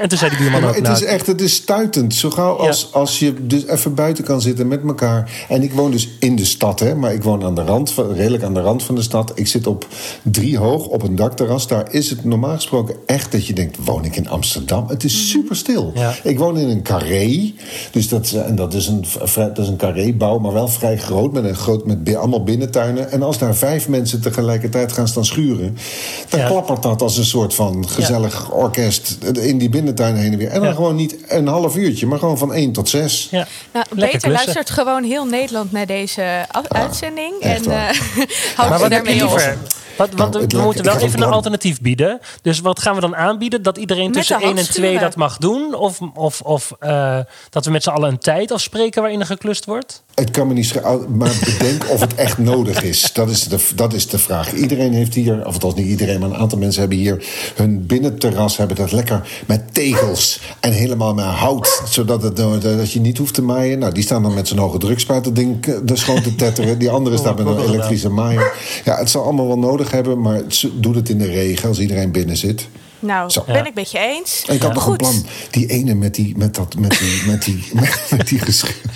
[0.00, 0.74] en toen zei die buurman ook...
[0.74, 2.14] het nou, is echt, het is stuitend.
[2.14, 5.30] Zo gauw als, als je dus even buiten kan zitten met elkaar.
[5.48, 8.12] En ik woon dus in de stad, hè, maar ik woon aan de rand, van,
[8.12, 9.32] redelijk aan de rand van de stad.
[9.34, 9.86] Ik zit op
[10.22, 11.66] drie hoog op een dakterras.
[11.66, 14.88] Daar is het normaal gesproken echt dat je denkt: woon ik in Amsterdam?
[14.88, 15.92] Het is super stil.
[15.94, 16.14] Ja.
[16.22, 17.52] Ik woon in een carré.
[17.90, 19.04] Dus dat, is- en dat is een,
[19.36, 21.32] dat is een carrébouw, maar wel vrij groot.
[21.32, 23.10] Met, een groot met allemaal binnentuinen.
[23.10, 25.76] En als daar vijf mensen tegelijkertijd gaan staan schuren.
[26.28, 26.46] dan Ja.
[26.46, 30.48] klappert dat als een soort van gezellig orkest in die binnentuin heen en weer.
[30.48, 30.74] En dan Ja.
[30.74, 33.28] gewoon niet een half uurtje, maar gewoon van één tot zes.
[33.30, 34.30] ja, Nou, Peter klussen.
[34.30, 36.22] luistert gewoon heel Nederland naar deze
[36.56, 37.34] a- uitzending.
[37.40, 37.78] en eh
[38.56, 39.40] houdt je daarmee op.
[40.08, 42.20] Wat, want Nou, het we moeten wel even een alternatief bieden.
[42.42, 43.62] Dus wat gaan we dan aanbieden?
[43.62, 44.90] Dat iedereen Met tussen de 1 en handschuwen.
[44.90, 45.74] 2 dat mag doen?
[45.74, 47.18] Of, of, of eh,
[47.50, 50.02] dat we met z'n allen een tijd afspreken waarin er geklust wordt?
[50.14, 53.12] Het kan me niet schelen, maar bedenk of het echt nodig is.
[53.12, 54.52] Dat is, de, dat is de vraag.
[54.52, 58.56] Iedereen heeft hier, of althans niet iedereen, maar een aantal mensen hebben hier hun binnenterras.
[58.56, 61.82] Hebben dat lekker met tegels en helemaal met hout.
[61.88, 63.78] Zodat het, eh, dat je niet hoeft te maaien.
[63.78, 66.78] Nou, die staan dan met zo'n hoge drukspuit dat ding eh, de schoon te tetteren.
[66.78, 68.52] Die andere staat met een elektrische maaier.
[68.84, 71.78] Ja, het zal allemaal wel nodig hebben, maar het- doe het in de regen als
[71.78, 72.66] iedereen binnen zit.
[72.98, 73.42] Nou, Zo.
[73.46, 73.64] ben Ja.
[73.66, 74.44] ik met je eens.
[74.46, 74.98] En ik had Maar nog een goed.
[74.98, 75.24] plan.
[75.50, 78.40] Die ene met die, met dat, met die, met die, met, met die,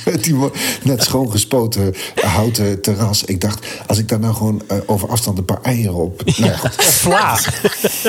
[0.05, 0.35] met die
[0.83, 3.25] net schoongespoten houten terras.
[3.25, 6.23] Ik dacht, als ik daar nou gewoon eh, over afstand een paar eieren op.
[6.25, 6.75] Nou ja, goed.
[6.85, 7.39] Vla.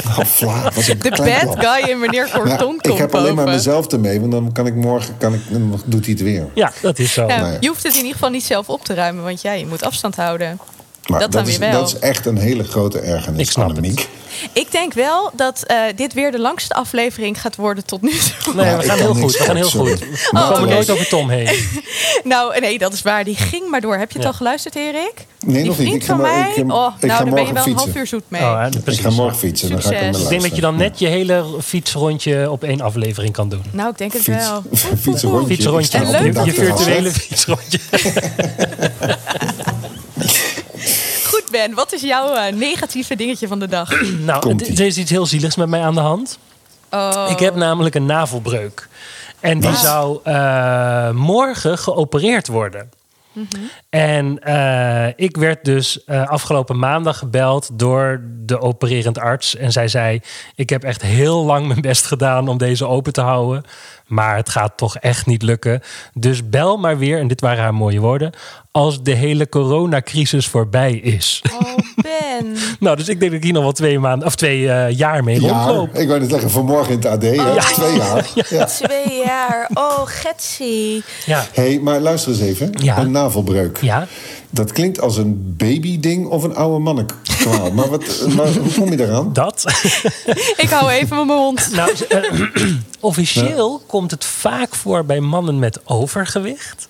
[0.04, 1.74] Nou, vla, was een De klein bad plan.
[1.74, 4.66] guy in meneer Ja, Corton komt ik heb alleen maar mezelf ermee, want dan kan
[4.68, 6.48] ik morgen, kan ik, dan doet hij het weer.
[6.56, 7.28] Ja, dat is zo.
[7.28, 7.58] Ja, Nou ja.
[7.60, 9.84] Je hoeft het in ieder geval niet zelf op te ruimen, want ja, je moet
[9.84, 10.60] afstand houden.
[11.08, 11.80] Maar Dat dat, dan is, weer wel.
[11.80, 14.08] dat is echt een hele grote ergernis, Ik snap het.
[14.54, 18.12] Ik denk wel dat eh, dit weer de langste aflevering gaat worden tot nu
[18.44, 18.54] toe.
[18.56, 19.38] Nee, Ja, we gaan heel goed.
[19.38, 19.92] We gaan heel sorry.
[19.92, 20.00] goed.
[20.00, 21.50] We Maar komen nooit over Tom heen.
[22.24, 23.24] Nou, nee, dat is waar.
[23.24, 23.98] Die ging maar door.
[23.98, 24.28] Heb je het Ja.
[24.30, 25.14] al geluisterd, Erik?
[25.46, 25.94] Nee, Die nog niet.
[25.94, 26.52] Ik ga van mij?
[26.56, 28.42] ik, oh, ik nou, ga daar ben je wel een half uur zoet mee.
[28.42, 31.08] Oh, hè, Ik ga morgen fietsen, dan ga ik denk dat je dan net je
[31.08, 33.64] hele fietsrondje op één aflevering kan doen.
[33.72, 34.64] Nou, ik denk het Fiets, wel.
[35.48, 35.84] Fietsrondje.
[35.84, 37.80] Sta En leuk een Je, virtuele fietsrondje.
[41.58, 41.74] Ben.
[41.74, 43.90] Wat is jouw eh, negatieve dingetje van de dag?
[44.26, 46.40] Nou, er is iets heel zieligs met mij aan de hand.
[46.92, 47.28] Oh.
[47.30, 48.88] Ik heb namelijk een navelbreuk.
[49.40, 52.90] En die zou eh, morgen geopereerd worden.
[53.90, 59.56] En eh, ik werd dus eh, afgelopen maandag gebeld door de opererend arts.
[59.56, 60.22] En zij zei:
[60.56, 63.64] Ik heb echt heel lang mijn best gedaan om deze open te houden.
[64.08, 65.82] Maar het gaat toch echt niet lukken.
[66.14, 68.32] Dus bel maar weer, en dit waren haar mooie woorden.
[68.72, 71.42] Als de hele coronacrisis voorbij is.
[71.62, 72.56] Oh, Ben.
[72.80, 75.24] nou, dus ik denk dat ik hier nog wel twee, maanden, of twee eh, jaar
[75.24, 75.96] mee Ja, rondloop.
[75.96, 77.74] ik wou net zeggen, vanmorgen in het AD, hè?
[77.74, 78.26] twee jaar.
[78.50, 78.66] Ja.
[78.66, 79.70] Twee jaar.
[79.74, 81.04] Oh, Getsie.
[81.26, 81.46] Ja.
[81.54, 82.70] hey, maar luister eens even.
[82.72, 82.98] Ja.
[82.98, 83.78] Een navelbreuk.
[83.82, 84.08] Ja.
[84.50, 87.72] Dat klinkt als een babyding of een oude mannenkwaal.
[87.72, 89.34] maar, wat, maar hoe kom je eraan?
[89.34, 89.64] Dat.
[90.64, 91.70] Ik hou even mijn mond.
[91.72, 96.88] nou, eh, officieel komt het vaak voor bij mannen met overgewicht.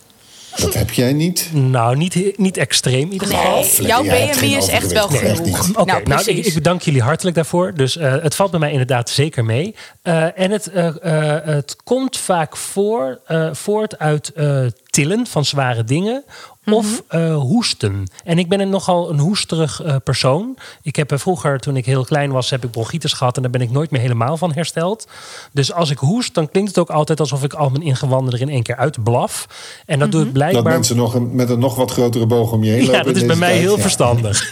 [0.56, 1.50] Dat heb jij niet.
[1.54, 3.62] Nou, niet, niet extreem in ieder geval.
[3.62, 5.10] Nee, jouw BMI is echt wel.
[5.10, 5.70] Nee, genoeg.
[5.70, 7.74] Oké, nou, nou, ik, ik bedank jullie hartelijk daarvoor.
[7.76, 9.76] Dus eh, het valt bij mij inderdaad zeker mee.
[10.02, 14.66] Eh, en het, eh, eh, het komt vaak voor, eh, voort uit eh,
[14.98, 16.24] tillen van zware dingen.
[16.72, 18.04] Of eh, hoesten.
[18.24, 20.58] En ik ben een nogal een hoesterig eh, persoon.
[20.82, 23.36] Ik heb eh, vroeger, toen ik heel klein was, heb ik bronchitis gehad.
[23.36, 25.08] En daar ben ik nooit meer helemaal van hersteld.
[25.52, 28.42] Dus als ik hoest, dan klinkt het ook altijd alsof ik al mijn ingewanden er
[28.42, 29.48] in één keer uitblaf.
[29.86, 30.64] En dat doe ik Dat blijkbaar.
[30.74, 33.06] mensen nog een, met een nog wat grotere boog om je heen Ja, lopen.
[33.06, 33.62] dat is bij mij tijd.
[33.62, 33.82] heel Ja.
[33.82, 34.52] verstandig.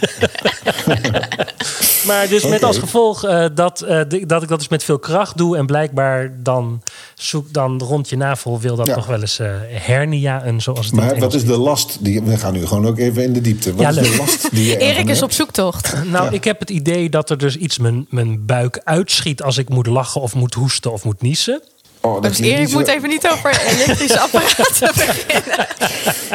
[2.06, 4.98] Maar dus met als gevolg eh, dat, eh, de- dat ik dat dus met veel
[4.98, 5.56] kracht doe.
[5.56, 6.82] En blijkbaar dan,
[7.14, 8.94] zoek, dan rond je navel wil dat Ja.
[8.96, 10.42] nog wel eens eh hernia.
[10.42, 11.96] En zoals het Maar wat is de last?
[12.00, 13.70] Die, we gaan nu gewoon ook even in de diepte.
[13.74, 14.16] Wat Ja, is de leuk.
[14.18, 15.22] last die je Erik is hebt?
[15.22, 15.94] op zoektocht.
[16.10, 16.30] Nou, Ja.
[16.30, 19.86] ik heb het idee dat er dus iets mijn, mijn buik uitschiet als ik moet
[19.86, 21.62] lachen of moet hoesten of moet niezen.
[22.00, 25.66] Oh, dat Dus Erik zo- moet even niet over elektrische apparaten beginnen.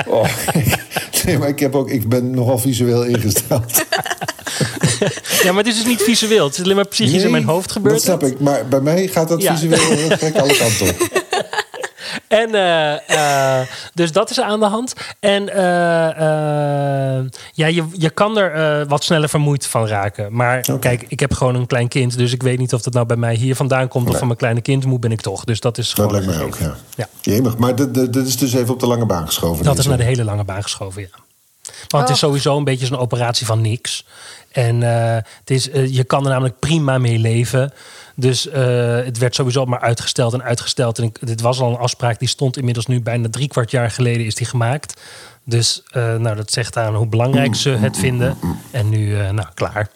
[0.07, 0.25] Oh.
[1.25, 3.84] Nee, maar ik, heb ook, ik ben nogal visueel ingesteld.
[5.43, 6.45] Ja, maar het is dus niet visueel.
[6.45, 7.93] Het is alleen maar psychisch in mijn hoofd gebeurd.
[7.95, 8.39] Dat snap ik.
[8.39, 9.57] Maar bij mij gaat dat Ja.
[9.57, 11.09] visueel heel gek alle kanten op.
[12.27, 14.93] En eh, eh, dus dat is aan de hand.
[15.19, 16.09] En eh,
[17.17, 20.35] eh, ja, je, je kan er wat sneller vermoeid van raken.
[20.35, 22.17] Maar kijk, ik heb gewoon een klein kind.
[22.17, 24.39] Dus ik weet niet of dat nou bij mij hier vandaan komt of van mijn
[24.39, 24.85] kleine kind.
[24.85, 25.43] Moe ben ik toch.
[25.43, 26.11] Dus dat is Dat gewoon.
[26.11, 26.75] lijkt een mij ook, ja.
[26.95, 27.07] Ja.
[27.21, 29.65] Jemig, maar dat, dat, dat is dus even op de lange baan geschoven.
[29.65, 31.07] Dat is naar de hele lange baan geschoven, ja.
[31.88, 32.30] Want het is Oh.
[32.30, 34.06] sowieso een beetje zo'n operatie van niks.
[34.52, 37.74] En eh, het is, eh, je kan er namelijk prima mee leven.
[38.15, 40.98] Dus eh, het werd sowieso maar uitgesteld en uitgesteld.
[40.98, 43.91] En ik, dit was al een afspraak die stond inmiddels nu bijna drie kwart jaar
[43.91, 45.02] geleden is die gemaakt.
[45.44, 48.38] Dus nou, dat zegt aan hoe belangrijk ze het vinden.
[48.72, 49.89] En nu, nou, klaar.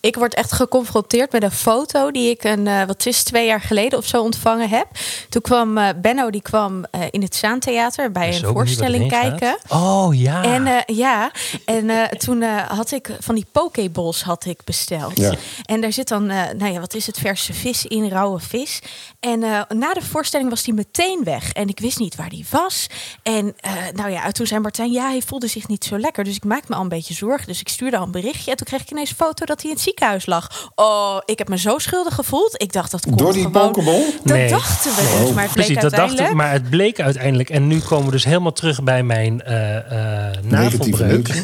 [0.00, 3.60] Ik word echt geconfronteerd met een foto die ik een, eh, wat is twee jaar
[3.60, 4.86] geleden of zo ontvangen heb.
[5.28, 9.38] Toen kwam eh, Benno, die kwam eh, in het Zaantheater bij een voorstelling kijken.
[9.68, 9.80] gaat.
[9.80, 10.42] Oh ja.
[10.42, 11.30] En eh, ja,
[11.64, 15.16] en eh, toen eh, had ik van die pokeballs had ik besteld.
[15.16, 15.34] Ja.
[15.64, 18.78] En daar zit dan, eh, nou ja, wat is het, verse vis in, rauwe vis.
[19.20, 21.52] En eh, na de voorstelling was die meteen weg.
[21.52, 22.86] En ik wist niet waar die was.
[23.22, 26.24] En eh, nou ja, toen zei Martijn, ja, hij voelde zich niet zo lekker.
[26.24, 27.46] Dus ik maakte me al een beetje zorgen.
[27.46, 28.50] Dus ik stuurde al een berichtje.
[28.50, 30.70] En toen kreeg ik ineens een foto dat hij in het ziekenhuis lag.
[30.74, 32.62] Oh, ik heb me zo schuldig gevoeld.
[32.62, 33.66] Ik dacht, dat komt Door die gewoon...
[33.66, 34.04] pokeball?
[34.24, 34.48] Dat Nee.
[34.48, 36.28] dachten we dus, maar het bleek Precies, dat dachten uiteindelijk...
[36.28, 37.50] we, maar het bleek uiteindelijk.
[37.50, 41.42] En nu komen we dus helemaal terug bij mijn eh eh Negatieve navelbreuk.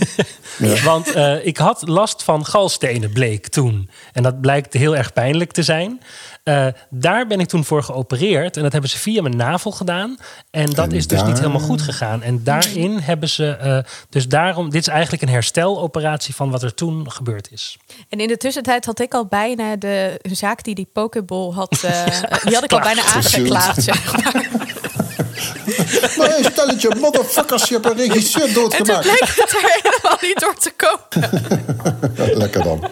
[0.59, 0.83] Ja.
[0.90, 3.90] Want eh, ik had last van galstenen, bleek toen.
[4.12, 6.01] En dat blijkt heel erg pijnlijk te zijn.
[6.47, 8.57] Eh, daar ben ik toen voor geopereerd.
[8.57, 10.17] En dat hebben ze via mijn navel gedaan.
[10.51, 12.23] En dat En is dus daar- niet helemaal goed gegaan.
[12.23, 13.47] En daarin hebben ze...
[13.57, 13.79] eh,
[14.11, 14.71] dus daarom...
[14.71, 17.77] Dit is eigenlijk een hersteloperatie van wat er toen gebeurd is.
[18.09, 22.05] En in de tussentijd had ik al bijna de zaak die die Pokeball had, eh,
[22.45, 23.83] die had ik al bijna aangeklaagd.
[23.83, 24.45] Zeg maar.
[26.19, 29.01] Maar hey, stelletje motherfuckers, je hebt een regisseur En toen doodgemaakt.
[29.01, 32.39] bleek het er helemaal niet door te komen.
[32.43, 32.85] Lekker dan.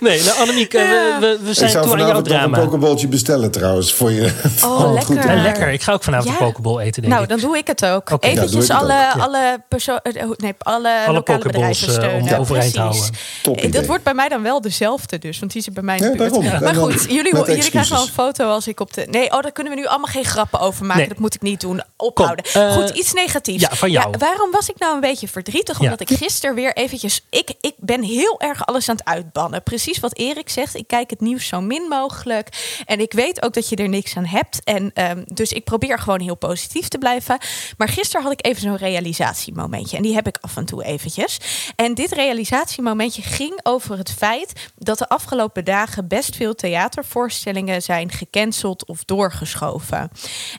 [0.08, 2.36] Nee, nou Annemiek, eh, we, we, we Ik zijn zou toe aan jouw vanavond nog
[2.42, 2.64] een drama.
[2.64, 3.92] pokeballtje bestellen trouwens.
[3.94, 4.32] Voor je.
[4.64, 5.02] Oh, lekker.
[5.04, 5.24] goed.
[5.24, 5.68] Ja, lekker.
[5.72, 6.40] Ik ga ook vanavond Ja.
[6.40, 7.28] een pokeball eten, denk Nou, ik.
[7.30, 8.10] dan doe ik het ook.
[8.20, 12.20] Eventjes ik het alle, ook, alle, perso- eh, nee, alle, Alle lokale bedrijven eh, steunen.
[12.20, 13.00] om het overeind te Precies.
[13.00, 13.20] houden.
[13.42, 13.80] Top Eh, idee.
[13.80, 16.10] Dat wordt bij mij dan wel dezelfde dus, want die is bij mij in Ja,
[16.10, 16.30] de buurt.
[16.32, 16.50] daarom.
[16.52, 19.06] En Maar goed, jullie, jullie krijgen wel een foto als ik op de...
[19.10, 21.00] Nee, oh, daar kunnen we nu allemaal geen grappen over maken.
[21.00, 21.08] Nee.
[21.08, 21.82] Dat moet ik niet doen.
[21.96, 22.44] Ophouden.
[22.52, 23.60] Kom, eh, goed, iets negatiefs.
[23.62, 24.14] ja, van jou.
[24.18, 25.80] waarom was ik nou een beetje verdrietig?
[25.80, 27.20] Omdat ik gisteren weer eventjes...
[27.30, 29.62] Ik, ik ben heel erg alles aan het uitbannen.
[29.62, 30.74] Precies wat Erik zegt.
[30.74, 32.48] Ik kijk het nieuws zo min mogelijk.
[32.84, 34.64] En ik weet ook dat je er niks aan hebt.
[34.64, 37.38] En ehm, dus ik probeer gewoon heel positief te blijven.
[37.76, 39.96] Maar gisteren had ik even zo'n realisatiemomentje.
[39.96, 41.38] En die heb ik af en toe eventjes.
[41.76, 48.10] En dit realisatiemomentje ging over het feit dat de afgelopen dagen best veel theatervoorstellingen zijn
[48.10, 50.10] gecanceld of doorgeschoven.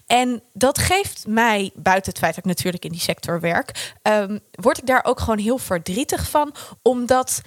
[0.07, 4.37] En dat geeft mij, buiten het feit dat ik natuurlijk in die sector werk, ehm,
[4.51, 7.41] word ik daar ook gewoon heel verdrietig van, omdat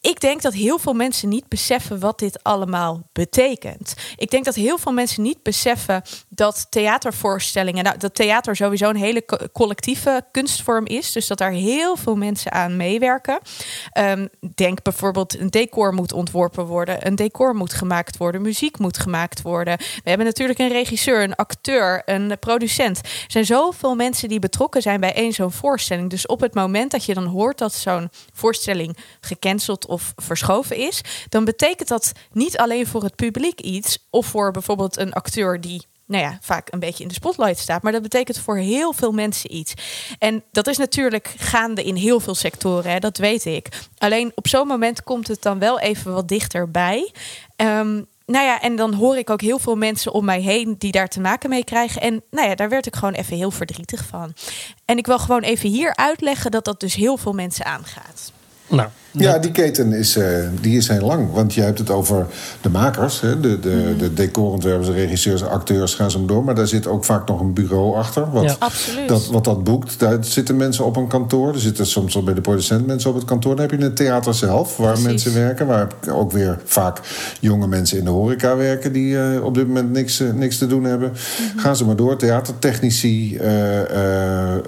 [0.00, 3.94] ik denk dat heel veel mensen niet beseffen wat dit allemaal betekent.
[4.16, 6.02] Ik denk dat heel veel mensen niet beseffen
[6.40, 11.12] dat theatervoorstellingen, nou, dat theater sowieso een hele co- collectieve kunstvorm is.
[11.12, 13.38] Dus dat daar heel veel mensen aan meewerken.
[13.92, 18.98] Ehm, denk bijvoorbeeld, een decor moet ontworpen worden, een decor moet gemaakt worden, muziek moet
[18.98, 19.76] gemaakt worden.
[19.78, 22.98] We hebben natuurlijk een regisseur, een acteur, een producent.
[22.98, 26.10] Er zijn zoveel mensen die betrokken zijn bij één zo'n voorstelling.
[26.10, 31.00] Dus op het moment dat je dan hoort dat zo'n voorstelling gecanceld of verschoven is,
[31.28, 35.88] dan betekent dat niet alleen voor het publiek iets, of voor bijvoorbeeld een acteur die
[36.10, 37.82] nou ja, vaak een beetje in de spotlight staat.
[37.82, 39.74] Maar dat betekent voor heel veel mensen iets.
[40.18, 43.68] En dat is natuurlijk gaande in heel veel sectoren, hè, dat weet ik.
[43.98, 47.12] Alleen op zo'n moment komt het dan wel even wat dichterbij.
[47.56, 50.92] Ehm nou ja, en dan hoor ik ook heel veel mensen om mij heen die
[50.92, 52.00] daar te maken mee krijgen.
[52.00, 54.34] En nou ja, daar werd ik gewoon even heel verdrietig van.
[54.84, 58.32] En ik wil gewoon even hier uitleggen dat dat dus heel veel mensen aangaat.
[58.66, 60.24] Nou, Ja, die keten is, eh,
[60.60, 61.32] die is heel lang.
[61.32, 62.26] Want je hebt het over
[62.60, 66.44] de makers, hè, de, de, de decorontwerpers, de regisseurs, acteurs, gaan ze maar door.
[66.44, 68.30] Maar daar zit ook vaak nog een bureau achter.
[68.30, 68.56] Wat, Ja.
[68.58, 69.08] Absoluut.
[69.08, 71.52] Dat, wat dat boekt, daar zitten mensen op een kantoor.
[71.52, 73.56] Er zitten soms wel bij de producent mensen op het kantoor.
[73.56, 75.06] Dan heb je het theater zelf, waar Precies.
[75.06, 75.66] mensen werken.
[75.66, 77.00] Waar ook weer vaak
[77.40, 78.92] jonge mensen in de horeca werken...
[78.92, 81.10] die eh, op dit moment niks, eh, niks te doen hebben.
[81.10, 81.58] Mhm.
[81.58, 82.16] Gaan ze maar door.
[82.16, 84.62] Theatertechnici, eh, eh, eh,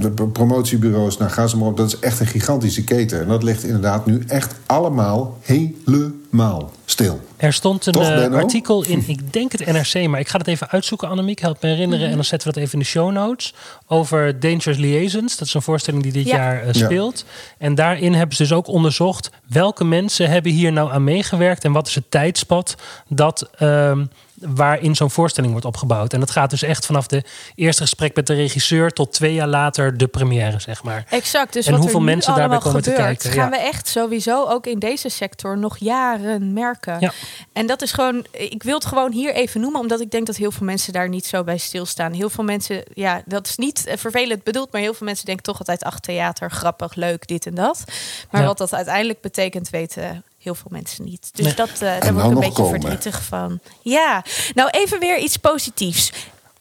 [0.00, 1.76] de, promotiebureaus, nou, gaan ze maar op.
[1.76, 3.20] Dat is echt een gigantische keten.
[3.20, 7.20] En dat ligt inderdaad nu echt allemaal helemaal stil.
[7.36, 10.46] Er stond een Toch, eh, artikel in, ik denk het NRC, maar ik ga het
[10.46, 11.38] even uitzoeken, Annemiek.
[11.40, 12.00] Help me herinneren.
[12.00, 12.08] Mhm.
[12.10, 13.54] En dan zetten we dat even in de show notes.
[13.86, 15.36] Over Dangerous Liaisons.
[15.36, 16.36] Dat is een voorstelling die dit Ja.
[16.36, 16.84] jaar eh, Ja.
[16.84, 17.24] speelt.
[17.58, 21.64] En daarin hebben ze dus ook onderzocht welke mensen hebben hier nou aan meegewerkt.
[21.64, 22.74] En wat is het tijdspad
[23.08, 23.50] dat.
[23.58, 24.04] ehm,
[24.40, 26.12] waarin zo'n voorstelling wordt opgebouwd.
[26.12, 29.48] En dat gaat dus echt vanaf de eerste gesprek met de regisseur tot twee jaar
[29.48, 31.04] later de première, zeg maar.
[31.10, 31.52] Exact.
[31.52, 33.56] Dus En wat hoeveel er mensen daarbij komen te gebeurt, kijken, gaan ja.
[33.58, 36.96] we echt sowieso ook in deze sector nog jaren merken.
[37.00, 37.12] Ja.
[37.52, 40.36] En dat is gewoon, ik wil het gewoon hier even noemen, omdat ik denk dat
[40.36, 42.12] heel veel mensen daar niet zo bij stilstaan.
[42.12, 45.44] Heel veel mensen, ja, dat is niet eh, vervelend bedoeld, maar heel veel mensen denken
[45.44, 47.84] toch altijd, ach, theater, grappig, leuk, dit en dat.
[48.30, 48.46] Maar Ja.
[48.46, 51.28] wat dat uiteindelijk betekent, weten heel veel mensen niet.
[51.32, 51.54] Dus Nee.
[51.54, 52.80] dat, eh, daar nou word ik een nog beetje komen.
[52.80, 53.58] verdrietig van.
[53.82, 56.12] Ja, nou even weer iets positiefs.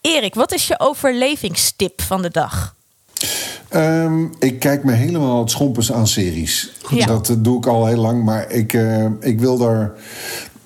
[0.02, 2.76] Erik, wat is je overlevingstip van de dag?
[3.69, 6.71] Ehm, ik kijk me helemaal het schompers aan series.
[6.89, 7.06] Ja.
[7.06, 9.91] Dat eh, doe ik al heel lang, maar ik, eh, ik wil daar.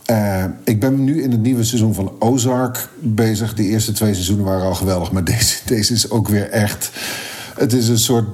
[0.06, 3.54] eh, ik ben nu in het nieuwe seizoen van Ozark bezig.
[3.54, 6.92] De eerste twee seizoenen waren al geweldig, maar deze, deze is ook weer echt.
[7.60, 8.26] Het is een soort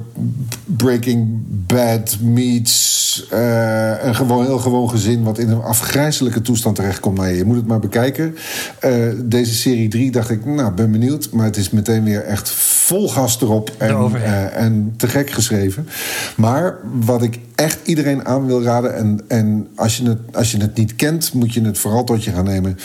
[0.65, 5.23] Breaking Bad meets eh, een gewoon, heel gewoon gezin...
[5.23, 7.17] wat in een afgrijzelijke toestand terechtkomt.
[7.17, 8.35] Nou, je moet het maar bekijken.
[8.79, 8.91] Eh,
[9.23, 11.31] deze serie 3 dacht ik, nou, ben benieuwd.
[11.31, 12.49] Maar het is meteen weer echt
[12.85, 13.71] vol gas erop.
[13.77, 15.87] En, eh, en te gek geschreven.
[16.35, 18.95] Maar wat ik echt iedereen aan wil raden...
[18.95, 22.23] en, en als, je het, als je het niet kent, moet je het vooral tot
[22.23, 22.77] je gaan nemen...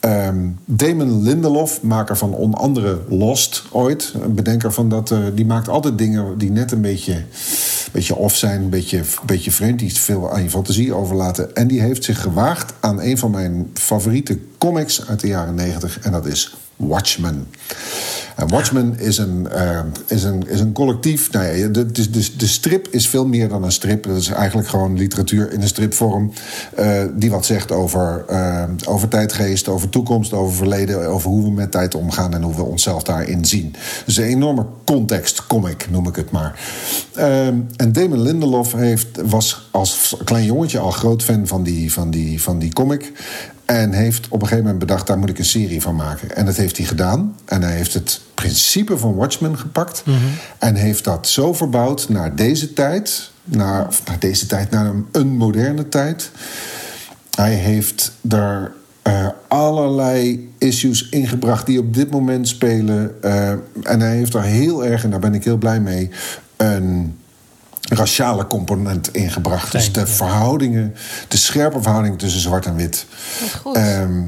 [0.00, 4.14] Ehm, Damon Lindelof, maker van onder andere Lost ooit...
[4.22, 7.24] een bedenker van dat, eh, die maakt altijd dingen die net een beetje,
[7.92, 8.62] beetje off zijn...
[8.62, 11.54] een beetje, beetje vreemd, die veel aan je fantasie overlaten.
[11.54, 16.00] En die heeft zich gewaagd aan een van mijn favoriete comics uit de jaren 90...
[16.00, 17.46] en dat is Watchmen.
[18.36, 21.32] En Watchmen is een, eh, is een, is een collectief.
[21.32, 21.92] Nou ja, de,
[22.36, 24.04] de, strip is veel meer dan een strip.
[24.04, 26.32] Dat is eigenlijk gewoon literatuur in een stripvorm.
[26.74, 31.06] eh, die wat zegt over, eh, over tijdgeest, over toekomst, over verleden.
[31.06, 33.74] Over hoe we met tijd omgaan en hoe we onszelf daarin zien.
[34.04, 36.60] Dus een enorme context comic, noem ik het maar.
[37.14, 42.10] Eh, en Damon Lindelof heeft, was als klein jongetje al groot fan van die, van
[42.10, 43.12] die, van die comic.
[43.66, 46.36] En heeft op een gegeven moment bedacht, daar moet ik een serie van maken.
[46.36, 47.36] En dat heeft hij gedaan.
[47.44, 50.02] En hij heeft het principe van Watchmen gepakt.
[50.58, 53.30] En heeft dat zo verbouwd naar deze tijd.
[53.44, 56.30] Naar, of naar deze tijd, naar een, een moderne tijd.
[57.34, 63.22] Hij heeft daar eh, allerlei issues ingebracht die op dit moment spelen.
[63.22, 63.50] Eh,
[63.82, 66.10] en hij heeft daar heel erg, en daar ben ik heel blij mee...
[66.56, 67.16] een
[67.88, 69.72] raciale component ingebracht.
[69.72, 70.94] Dus de verhoudingen,
[71.28, 73.06] de scherpe verhouding tussen zwart en wit.
[73.62, 73.76] Goed.
[73.76, 74.22] Ehm,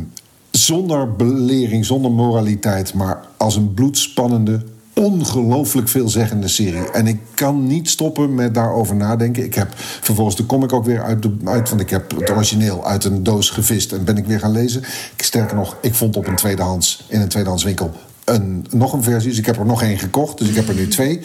[0.50, 6.90] zonder belering, zonder moraliteit, maar als een bloedspannende, ongelooflijk veelzeggende serie.
[6.90, 9.44] En ik kan niet stoppen met daarover nadenken.
[9.44, 12.86] Ik heb vervolgens de comic ook weer uit, de, uit want ik heb het origineel
[12.86, 14.82] uit een doos gevist en ben ik weer gaan lezen.
[15.16, 17.92] Ik, sterker nog, ik vond op een tweedehands, in een tweedehands winkel
[18.28, 19.28] een, nog een versie.
[19.28, 20.38] Dus ik heb er nog één gekocht.
[20.38, 21.20] Dus ik heb er nu twee.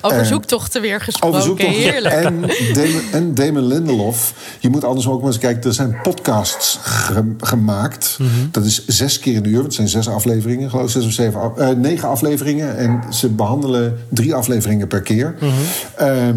[0.00, 1.38] Over Eh, zoektochten weer gesproken.
[1.38, 1.80] over zoektochten.
[1.82, 2.14] Heerlijk.
[2.14, 2.40] En
[2.74, 4.34] Damon, en Damon Lindelof.
[4.60, 5.62] Je moet anders ook maar eens kijken.
[5.62, 8.16] Er zijn podcasts ge- gemaakt.
[8.18, 8.28] Mhm.
[8.50, 9.54] Dat is zes keer in de uur.
[9.54, 10.70] want Het zijn zes afleveringen.
[10.70, 11.40] Geloof ik, zes of zeven.
[11.40, 12.76] af- eh, negen afleveringen.
[12.76, 15.34] En ze behandelen drie afleveringen per keer.
[15.40, 15.50] Mhm.
[15.96, 16.36] Ehm,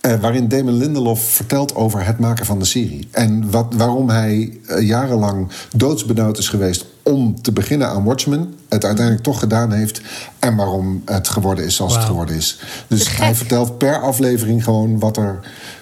[0.00, 3.08] eh, waarin Damon Lindelof vertelt over het maken van de serie.
[3.10, 8.54] En wat, waarom hij eh, jarenlang doodsbenauwd is geweest om te beginnen aan Watchmen.
[8.68, 10.00] Het uiteindelijk toch gedaan heeft.
[10.38, 12.58] En waarom het geworden is zoals het geworden is.
[12.86, 15.40] Dus hij vertelt per aflevering gewoon wat er.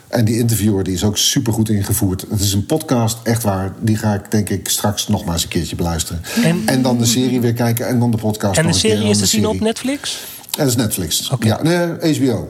[0.08, 2.24] En die interviewer die is ook supergoed ingevoerd.
[2.30, 3.72] Het is een podcast, echt waar.
[3.80, 6.22] Die ga ik denk ik straks nog maar eens een keertje beluisteren.
[6.66, 8.90] En, dan de serie weer kijken en dan de podcast En nog de een keer,
[8.90, 9.60] serie en is te zien op.
[9.60, 10.24] Netflix?
[10.40, 11.30] En dat is Netflix.
[11.38, 12.48] Ja, nee, HBO.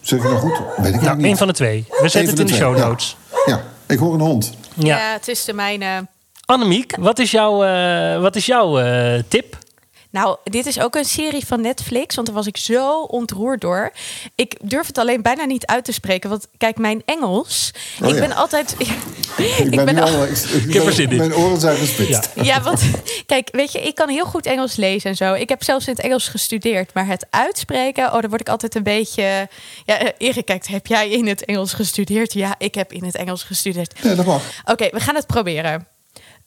[0.00, 0.60] Zeg ik nou goed?
[0.76, 1.26] Weet ik Nou, niet.
[1.26, 1.84] één van de twee.
[1.88, 2.86] We zetten het in de show ja.
[2.86, 3.16] notes.
[3.46, 4.50] Ja, ik hoor een hond.
[4.74, 4.86] Ja.
[4.96, 6.06] Ja, het is de mijne.
[6.52, 9.56] Annemiek, wat is jouw, eh, wat is jouw eh, tip?
[10.10, 13.92] Nou, dit is ook een serie van Netflix, want daar was ik zo ontroerd door.
[14.34, 17.70] Ik durf het alleen bijna niet uit te spreken, want kijk, mijn Engels.
[18.02, 18.20] Oh ik ja.
[18.20, 18.74] ben altijd.
[19.38, 21.16] Ik, ben, nu al- al, ik, ik- heb er zin in.
[21.16, 22.30] Mijn oren zijn gespitst.
[22.34, 22.42] Ja.
[22.42, 22.82] Ja, want
[23.26, 25.34] kijk, weet je, ik kan heel goed Engels lezen en zo.
[25.34, 28.74] Ik heb zelfs in het Engels gestudeerd, maar het uitspreken, oh, daar word ik altijd
[28.74, 29.48] een beetje.
[29.84, 32.32] Ja, eh, Erik kijkt, heb jij in het Engels gestudeerd?
[32.32, 33.94] Ja, ik heb in het Engels gestudeerd.
[34.02, 34.42] Ja, dat mag.
[34.64, 35.86] Oké, we gaan het proberen.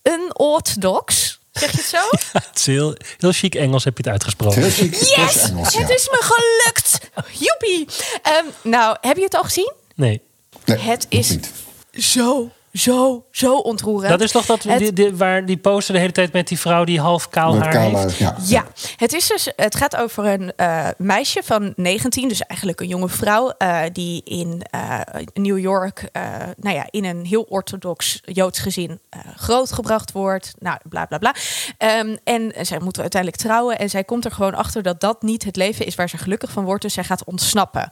[0.03, 1.97] Unorthodox, zeg je het zo?
[2.49, 4.61] Het is heel, heel chic Engels heb je het uitgesproken.
[4.61, 4.93] Heel chic.
[4.93, 5.09] Yes!
[5.13, 5.79] Fresh Engels, ja.
[5.79, 6.97] Het is me gelukt!
[7.39, 7.87] Joepie!
[8.21, 9.73] Ehm, nou, heb je het al gezien?
[9.95, 10.21] Nee.
[10.65, 11.51] Nee, Het is niet.
[11.93, 14.09] zo zo, zo ontroerend.
[14.09, 16.59] Dat is toch dat Het- die, die- waar die poster de hele tijd met die
[16.59, 18.19] vrouw die half kaal haar kaal heeft.
[18.19, 18.35] haar, ja.
[18.45, 22.87] Ja, het, is dus, het gaat over een eh, meisje van 19, dus eigenlijk een
[22.87, 24.99] jonge vrouw, eh, die in eh,
[25.33, 26.23] New York eh,
[26.57, 30.53] nou ja, in een heel orthodox Joods gezin eh, grootgebracht wordt.
[30.59, 31.35] Nou, bla bla bla.
[31.77, 35.43] Ehm, en zij moeten uiteindelijk trouwen en zij komt er gewoon achter dat dat niet
[35.43, 37.89] het leven is waar ze gelukkig van wordt, dus zij gaat ontsnappen.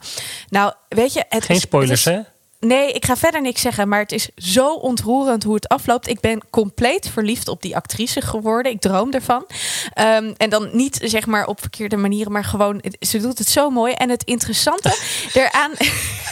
[0.48, 2.28] Nou, weet je, het Geen is- spoilers, het is- hè?
[2.60, 6.08] Nee, ik ga verder niks zeggen, maar het is zo ontroerend hoe het afloopt.
[6.08, 8.72] Ik ben compleet verliefd op die actrice geworden.
[8.72, 9.46] Ik droom ervan.
[9.94, 13.70] Ehm, en dan niet zeg maar op verkeerde manieren, maar gewoon, ze doet het zo
[13.70, 13.92] mooi.
[13.92, 14.96] En het interessante
[15.32, 15.70] eraan.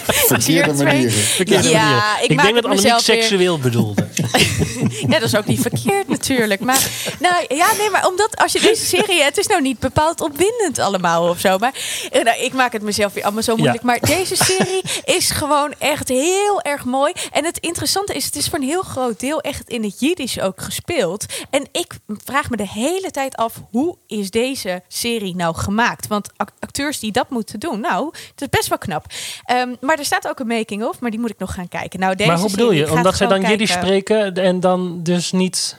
[0.04, 1.10] Verkeerde manieren.
[1.12, 4.06] Verkeerde Ja, ik ik maak denk dat Annemiek seksueel bedoelde.
[4.88, 6.60] Ja, dat is ook niet verkeerd natuurlijk.
[6.60, 6.88] Maar
[7.20, 10.78] nou ja, nee, maar omdat als je deze serie, het is nou niet bepaald opwindend
[10.78, 11.58] allemaal of zo.
[11.58, 11.72] Maar
[12.12, 13.82] nou, ik maak het mezelf weer allemaal zo moeilijk.
[13.82, 13.86] Ja.
[13.86, 17.12] Maar deze serie is gewoon echt heel erg mooi.
[17.32, 20.40] En het interessante is, het is voor een heel groot deel echt in het Jiddisch
[20.40, 21.26] ook gespeeld.
[21.50, 21.92] En ik
[22.24, 26.06] vraag me de hele tijd af, hoe is deze serie nou gemaakt?
[26.06, 29.04] Want ac- acteurs die dat moeten doen, nou, het is best wel knap.
[29.44, 32.00] Ehm, maar er staat ook een making-of, maar die moet ik nog gaan kijken.
[32.00, 32.90] Nou, deze maar hoe bedoel je?
[32.92, 35.78] Omdat zij dan Jiddisch spreken en dan dus niet...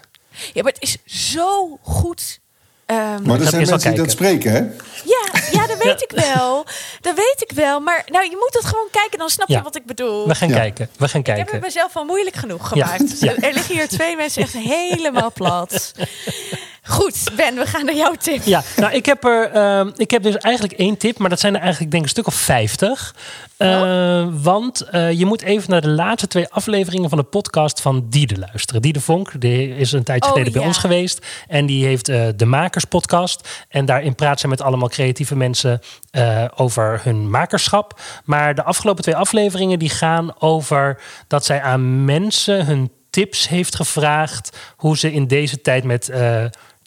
[0.54, 0.97] Ja, maar het is
[1.30, 2.39] zo goed.
[2.86, 4.60] Ehm, Maar er zijn mensen die dat spreken, hè?
[5.04, 5.48] ja,
[5.91, 6.65] weet ik wel.
[7.02, 7.80] Dat weet ik wel.
[7.80, 9.62] Maar nou, je moet het gewoon kijken, dan snap je Ja.
[9.62, 10.28] wat ik bedoel.
[10.28, 10.56] We gaan Ja.
[10.56, 10.89] kijken.
[10.97, 11.65] We gaan Ik heb het kijken.
[11.67, 12.86] mezelf al moeilijk genoeg Ja.
[12.86, 13.19] gemaakt.
[13.19, 13.36] Ja.
[13.36, 15.91] Er liggen hier twee mensen echt helemaal plat.
[16.89, 18.43] Goed, Ben, we gaan naar jouw tip.
[18.43, 21.56] Ja, nou, ik heb, er, ehm, ik heb dus eigenlijk één tip, maar dat zijn
[21.56, 23.15] er eigenlijk denk ik een stuk of vijftig.
[23.58, 28.06] Eh, want eh, je moet even naar de laatste twee afleveringen van de podcast van
[28.10, 28.82] Diede luisteren.
[28.82, 31.25] Diede Vonk, die is een tijdje Oh, geleden bij ons geweest.
[31.47, 33.65] En die heeft eh, de Makers podcast.
[33.69, 35.82] En daarin praat ze met allemaal creatieve mensen
[36.56, 37.99] over hun makerschap.
[38.23, 43.75] Maar de afgelopen twee afleveringen die gaan over dat zij aan mensen hun tips heeft
[43.75, 46.12] gevraagd hoe ze in deze tijd met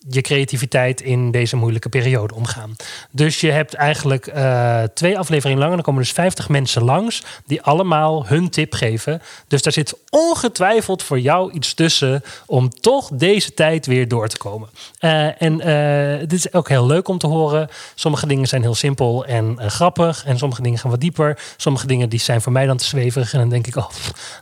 [0.08, 2.76] je creativiteit in deze moeilijke periode omgaan.
[3.10, 7.22] Dus je hebt eigenlijk eh, twee afleveringen lang en dan komen dus 50 mensen langs
[7.46, 9.22] die allemaal hun tip geven.
[9.48, 14.36] Dus daar zit ongetwijfeld voor jou iets tussen om toch deze tijd weer door te
[14.36, 14.68] komen.
[14.98, 17.68] Eh, en eh dit is ook heel leuk om te horen.
[17.94, 21.38] Sommige dingen zijn heel simpel en grappig en sommige dingen gaan wat dieper.
[21.56, 23.88] Sommige dingen die zijn voor mij dan te zweverig en dan denk ik, oh,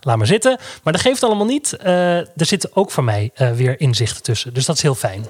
[0.01, 0.57] laat maar zitten.
[0.83, 1.77] Maar dat geeft allemaal niet.
[1.81, 4.53] Er zitten ook voor mij weer inzichten tussen.
[4.53, 5.25] Dus dat is heel fijn.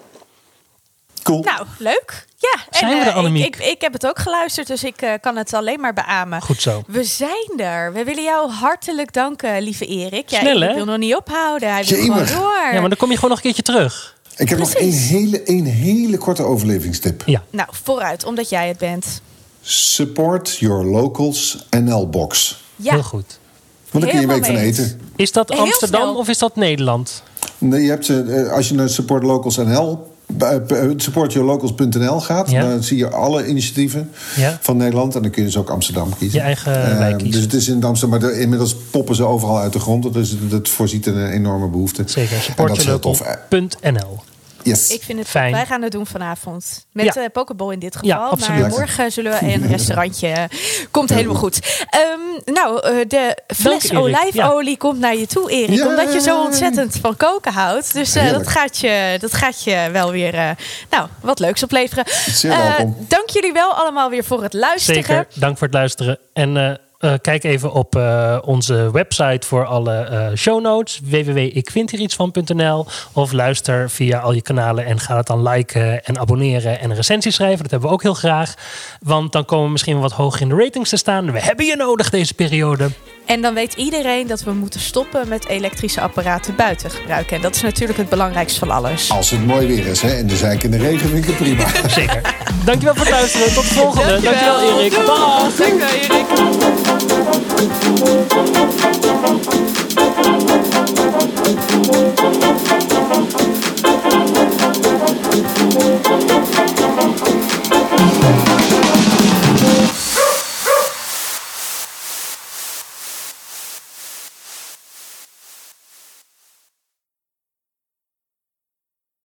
[1.24, 1.42] Cool.
[1.44, 2.26] Nou, leuk.
[2.38, 3.46] Ja, Zijn we eh, er, Annemiek?
[3.46, 6.42] Ik, ik, ik heb het ook geluisterd, dus ik eh, kan het alleen maar beamen.
[6.42, 6.84] Goed zo.
[6.88, 7.94] We zijn er.
[7.94, 10.30] We willen jou hartelijk danken, lieve Erik.
[10.30, 10.74] Ja, Snel, hè?
[10.74, 11.72] wil nog niet ophouden.
[11.74, 12.28] Hij wil Jemig.
[12.32, 12.74] gewoon door.
[12.74, 14.16] Ja, maar dan kom je gewoon nog een keertje terug.
[14.36, 15.10] Ik heb nog één Precies.
[15.10, 17.24] hele, één hele korte overlevingstip.
[17.26, 17.44] Ja.
[17.50, 19.22] Nou, vooruit, omdat jij het bent.
[19.62, 22.64] Support your locals NL box.
[22.76, 23.40] Ja, Heel goed.
[23.92, 25.02] Want daar kun je een week van eten.
[25.16, 27.24] Is dat Amsterdam of is dat Nederland?
[27.58, 30.11] Nee, je hebt, eh, als je naar Support Locals NL, eh,
[30.98, 32.62] supportyourlocals.nl gaat, Ja.
[32.70, 34.58] dan zie je alle initiatieven Ja.
[34.62, 35.16] van Nederland.
[35.16, 36.40] En dan kun je dus ook Amsterdam kiezen.
[36.40, 37.34] Je eigen Eh, wijk kiezen.
[37.34, 40.14] Dus het is in Amsterdam, maar de- inmiddels poppen ze overal uit de grond.
[40.14, 42.04] Dus dat voorziet een enorme behoefte.
[42.06, 42.38] Zeker.
[43.82, 43.98] En
[44.64, 44.90] Eh, Yes.
[44.90, 45.52] ik vind het Fijn.
[45.52, 46.86] Wij gaan het doen vanavond.
[46.92, 47.22] Met Ja.
[47.22, 48.30] eh Pokeball in dit Ja, geval.
[48.32, 48.60] absoluut.
[48.60, 50.50] maar morgen zullen we een restaurantje.
[50.92, 51.86] Komt helemaal goed.
[51.90, 55.86] Ehm, nou, eh, de fles olijfolie komt naar je toe, Erik.
[55.86, 57.94] Omdat je zo ontzettend van koken houdt.
[57.94, 60.50] Dus eh, dat, gaat je, dat gaat je wel weer eh,
[60.90, 62.04] nou, wat leuks opleveren.
[62.32, 65.04] Zeer Eh, dank jullie wel allemaal weer voor het luisteren.
[65.04, 65.26] Zeker.
[65.36, 66.20] Dank voor het luisteren.
[66.34, 71.00] En eh, kijk even op eh, onze website voor alle eh, show notes.
[71.04, 76.90] www.ikvindhierietsvan.nl Of luister via al je kanalen en ga het dan liken en abonneren en
[76.90, 77.62] een recensie schrijven.
[77.62, 78.54] Dat hebben we ook heel graag.
[79.00, 81.32] Want dan komen we misschien wat hoger in de ratings te staan.
[81.32, 82.90] We hebben je nodig deze periode.
[83.26, 87.36] En dan weet iedereen dat we moeten stoppen met elektrische apparaten buiten gebruiken.
[87.36, 89.12] En dat is natuurlijk het belangrijkste van alles.
[89.12, 90.14] Als het mooi weer is, hè?
[90.14, 91.66] En de zijn in de regen vind ik het prima.
[92.00, 92.36] Zeker.
[92.66, 93.54] Dankjewel voor het luisteren.
[93.54, 94.08] Tot de volgende.
[94.08, 94.92] Dankjewel, Dankjewel Erik.
[94.92, 95.06] Doei.
[95.06, 95.56] Dag.
[95.56, 96.26] Dankjewel, Erik.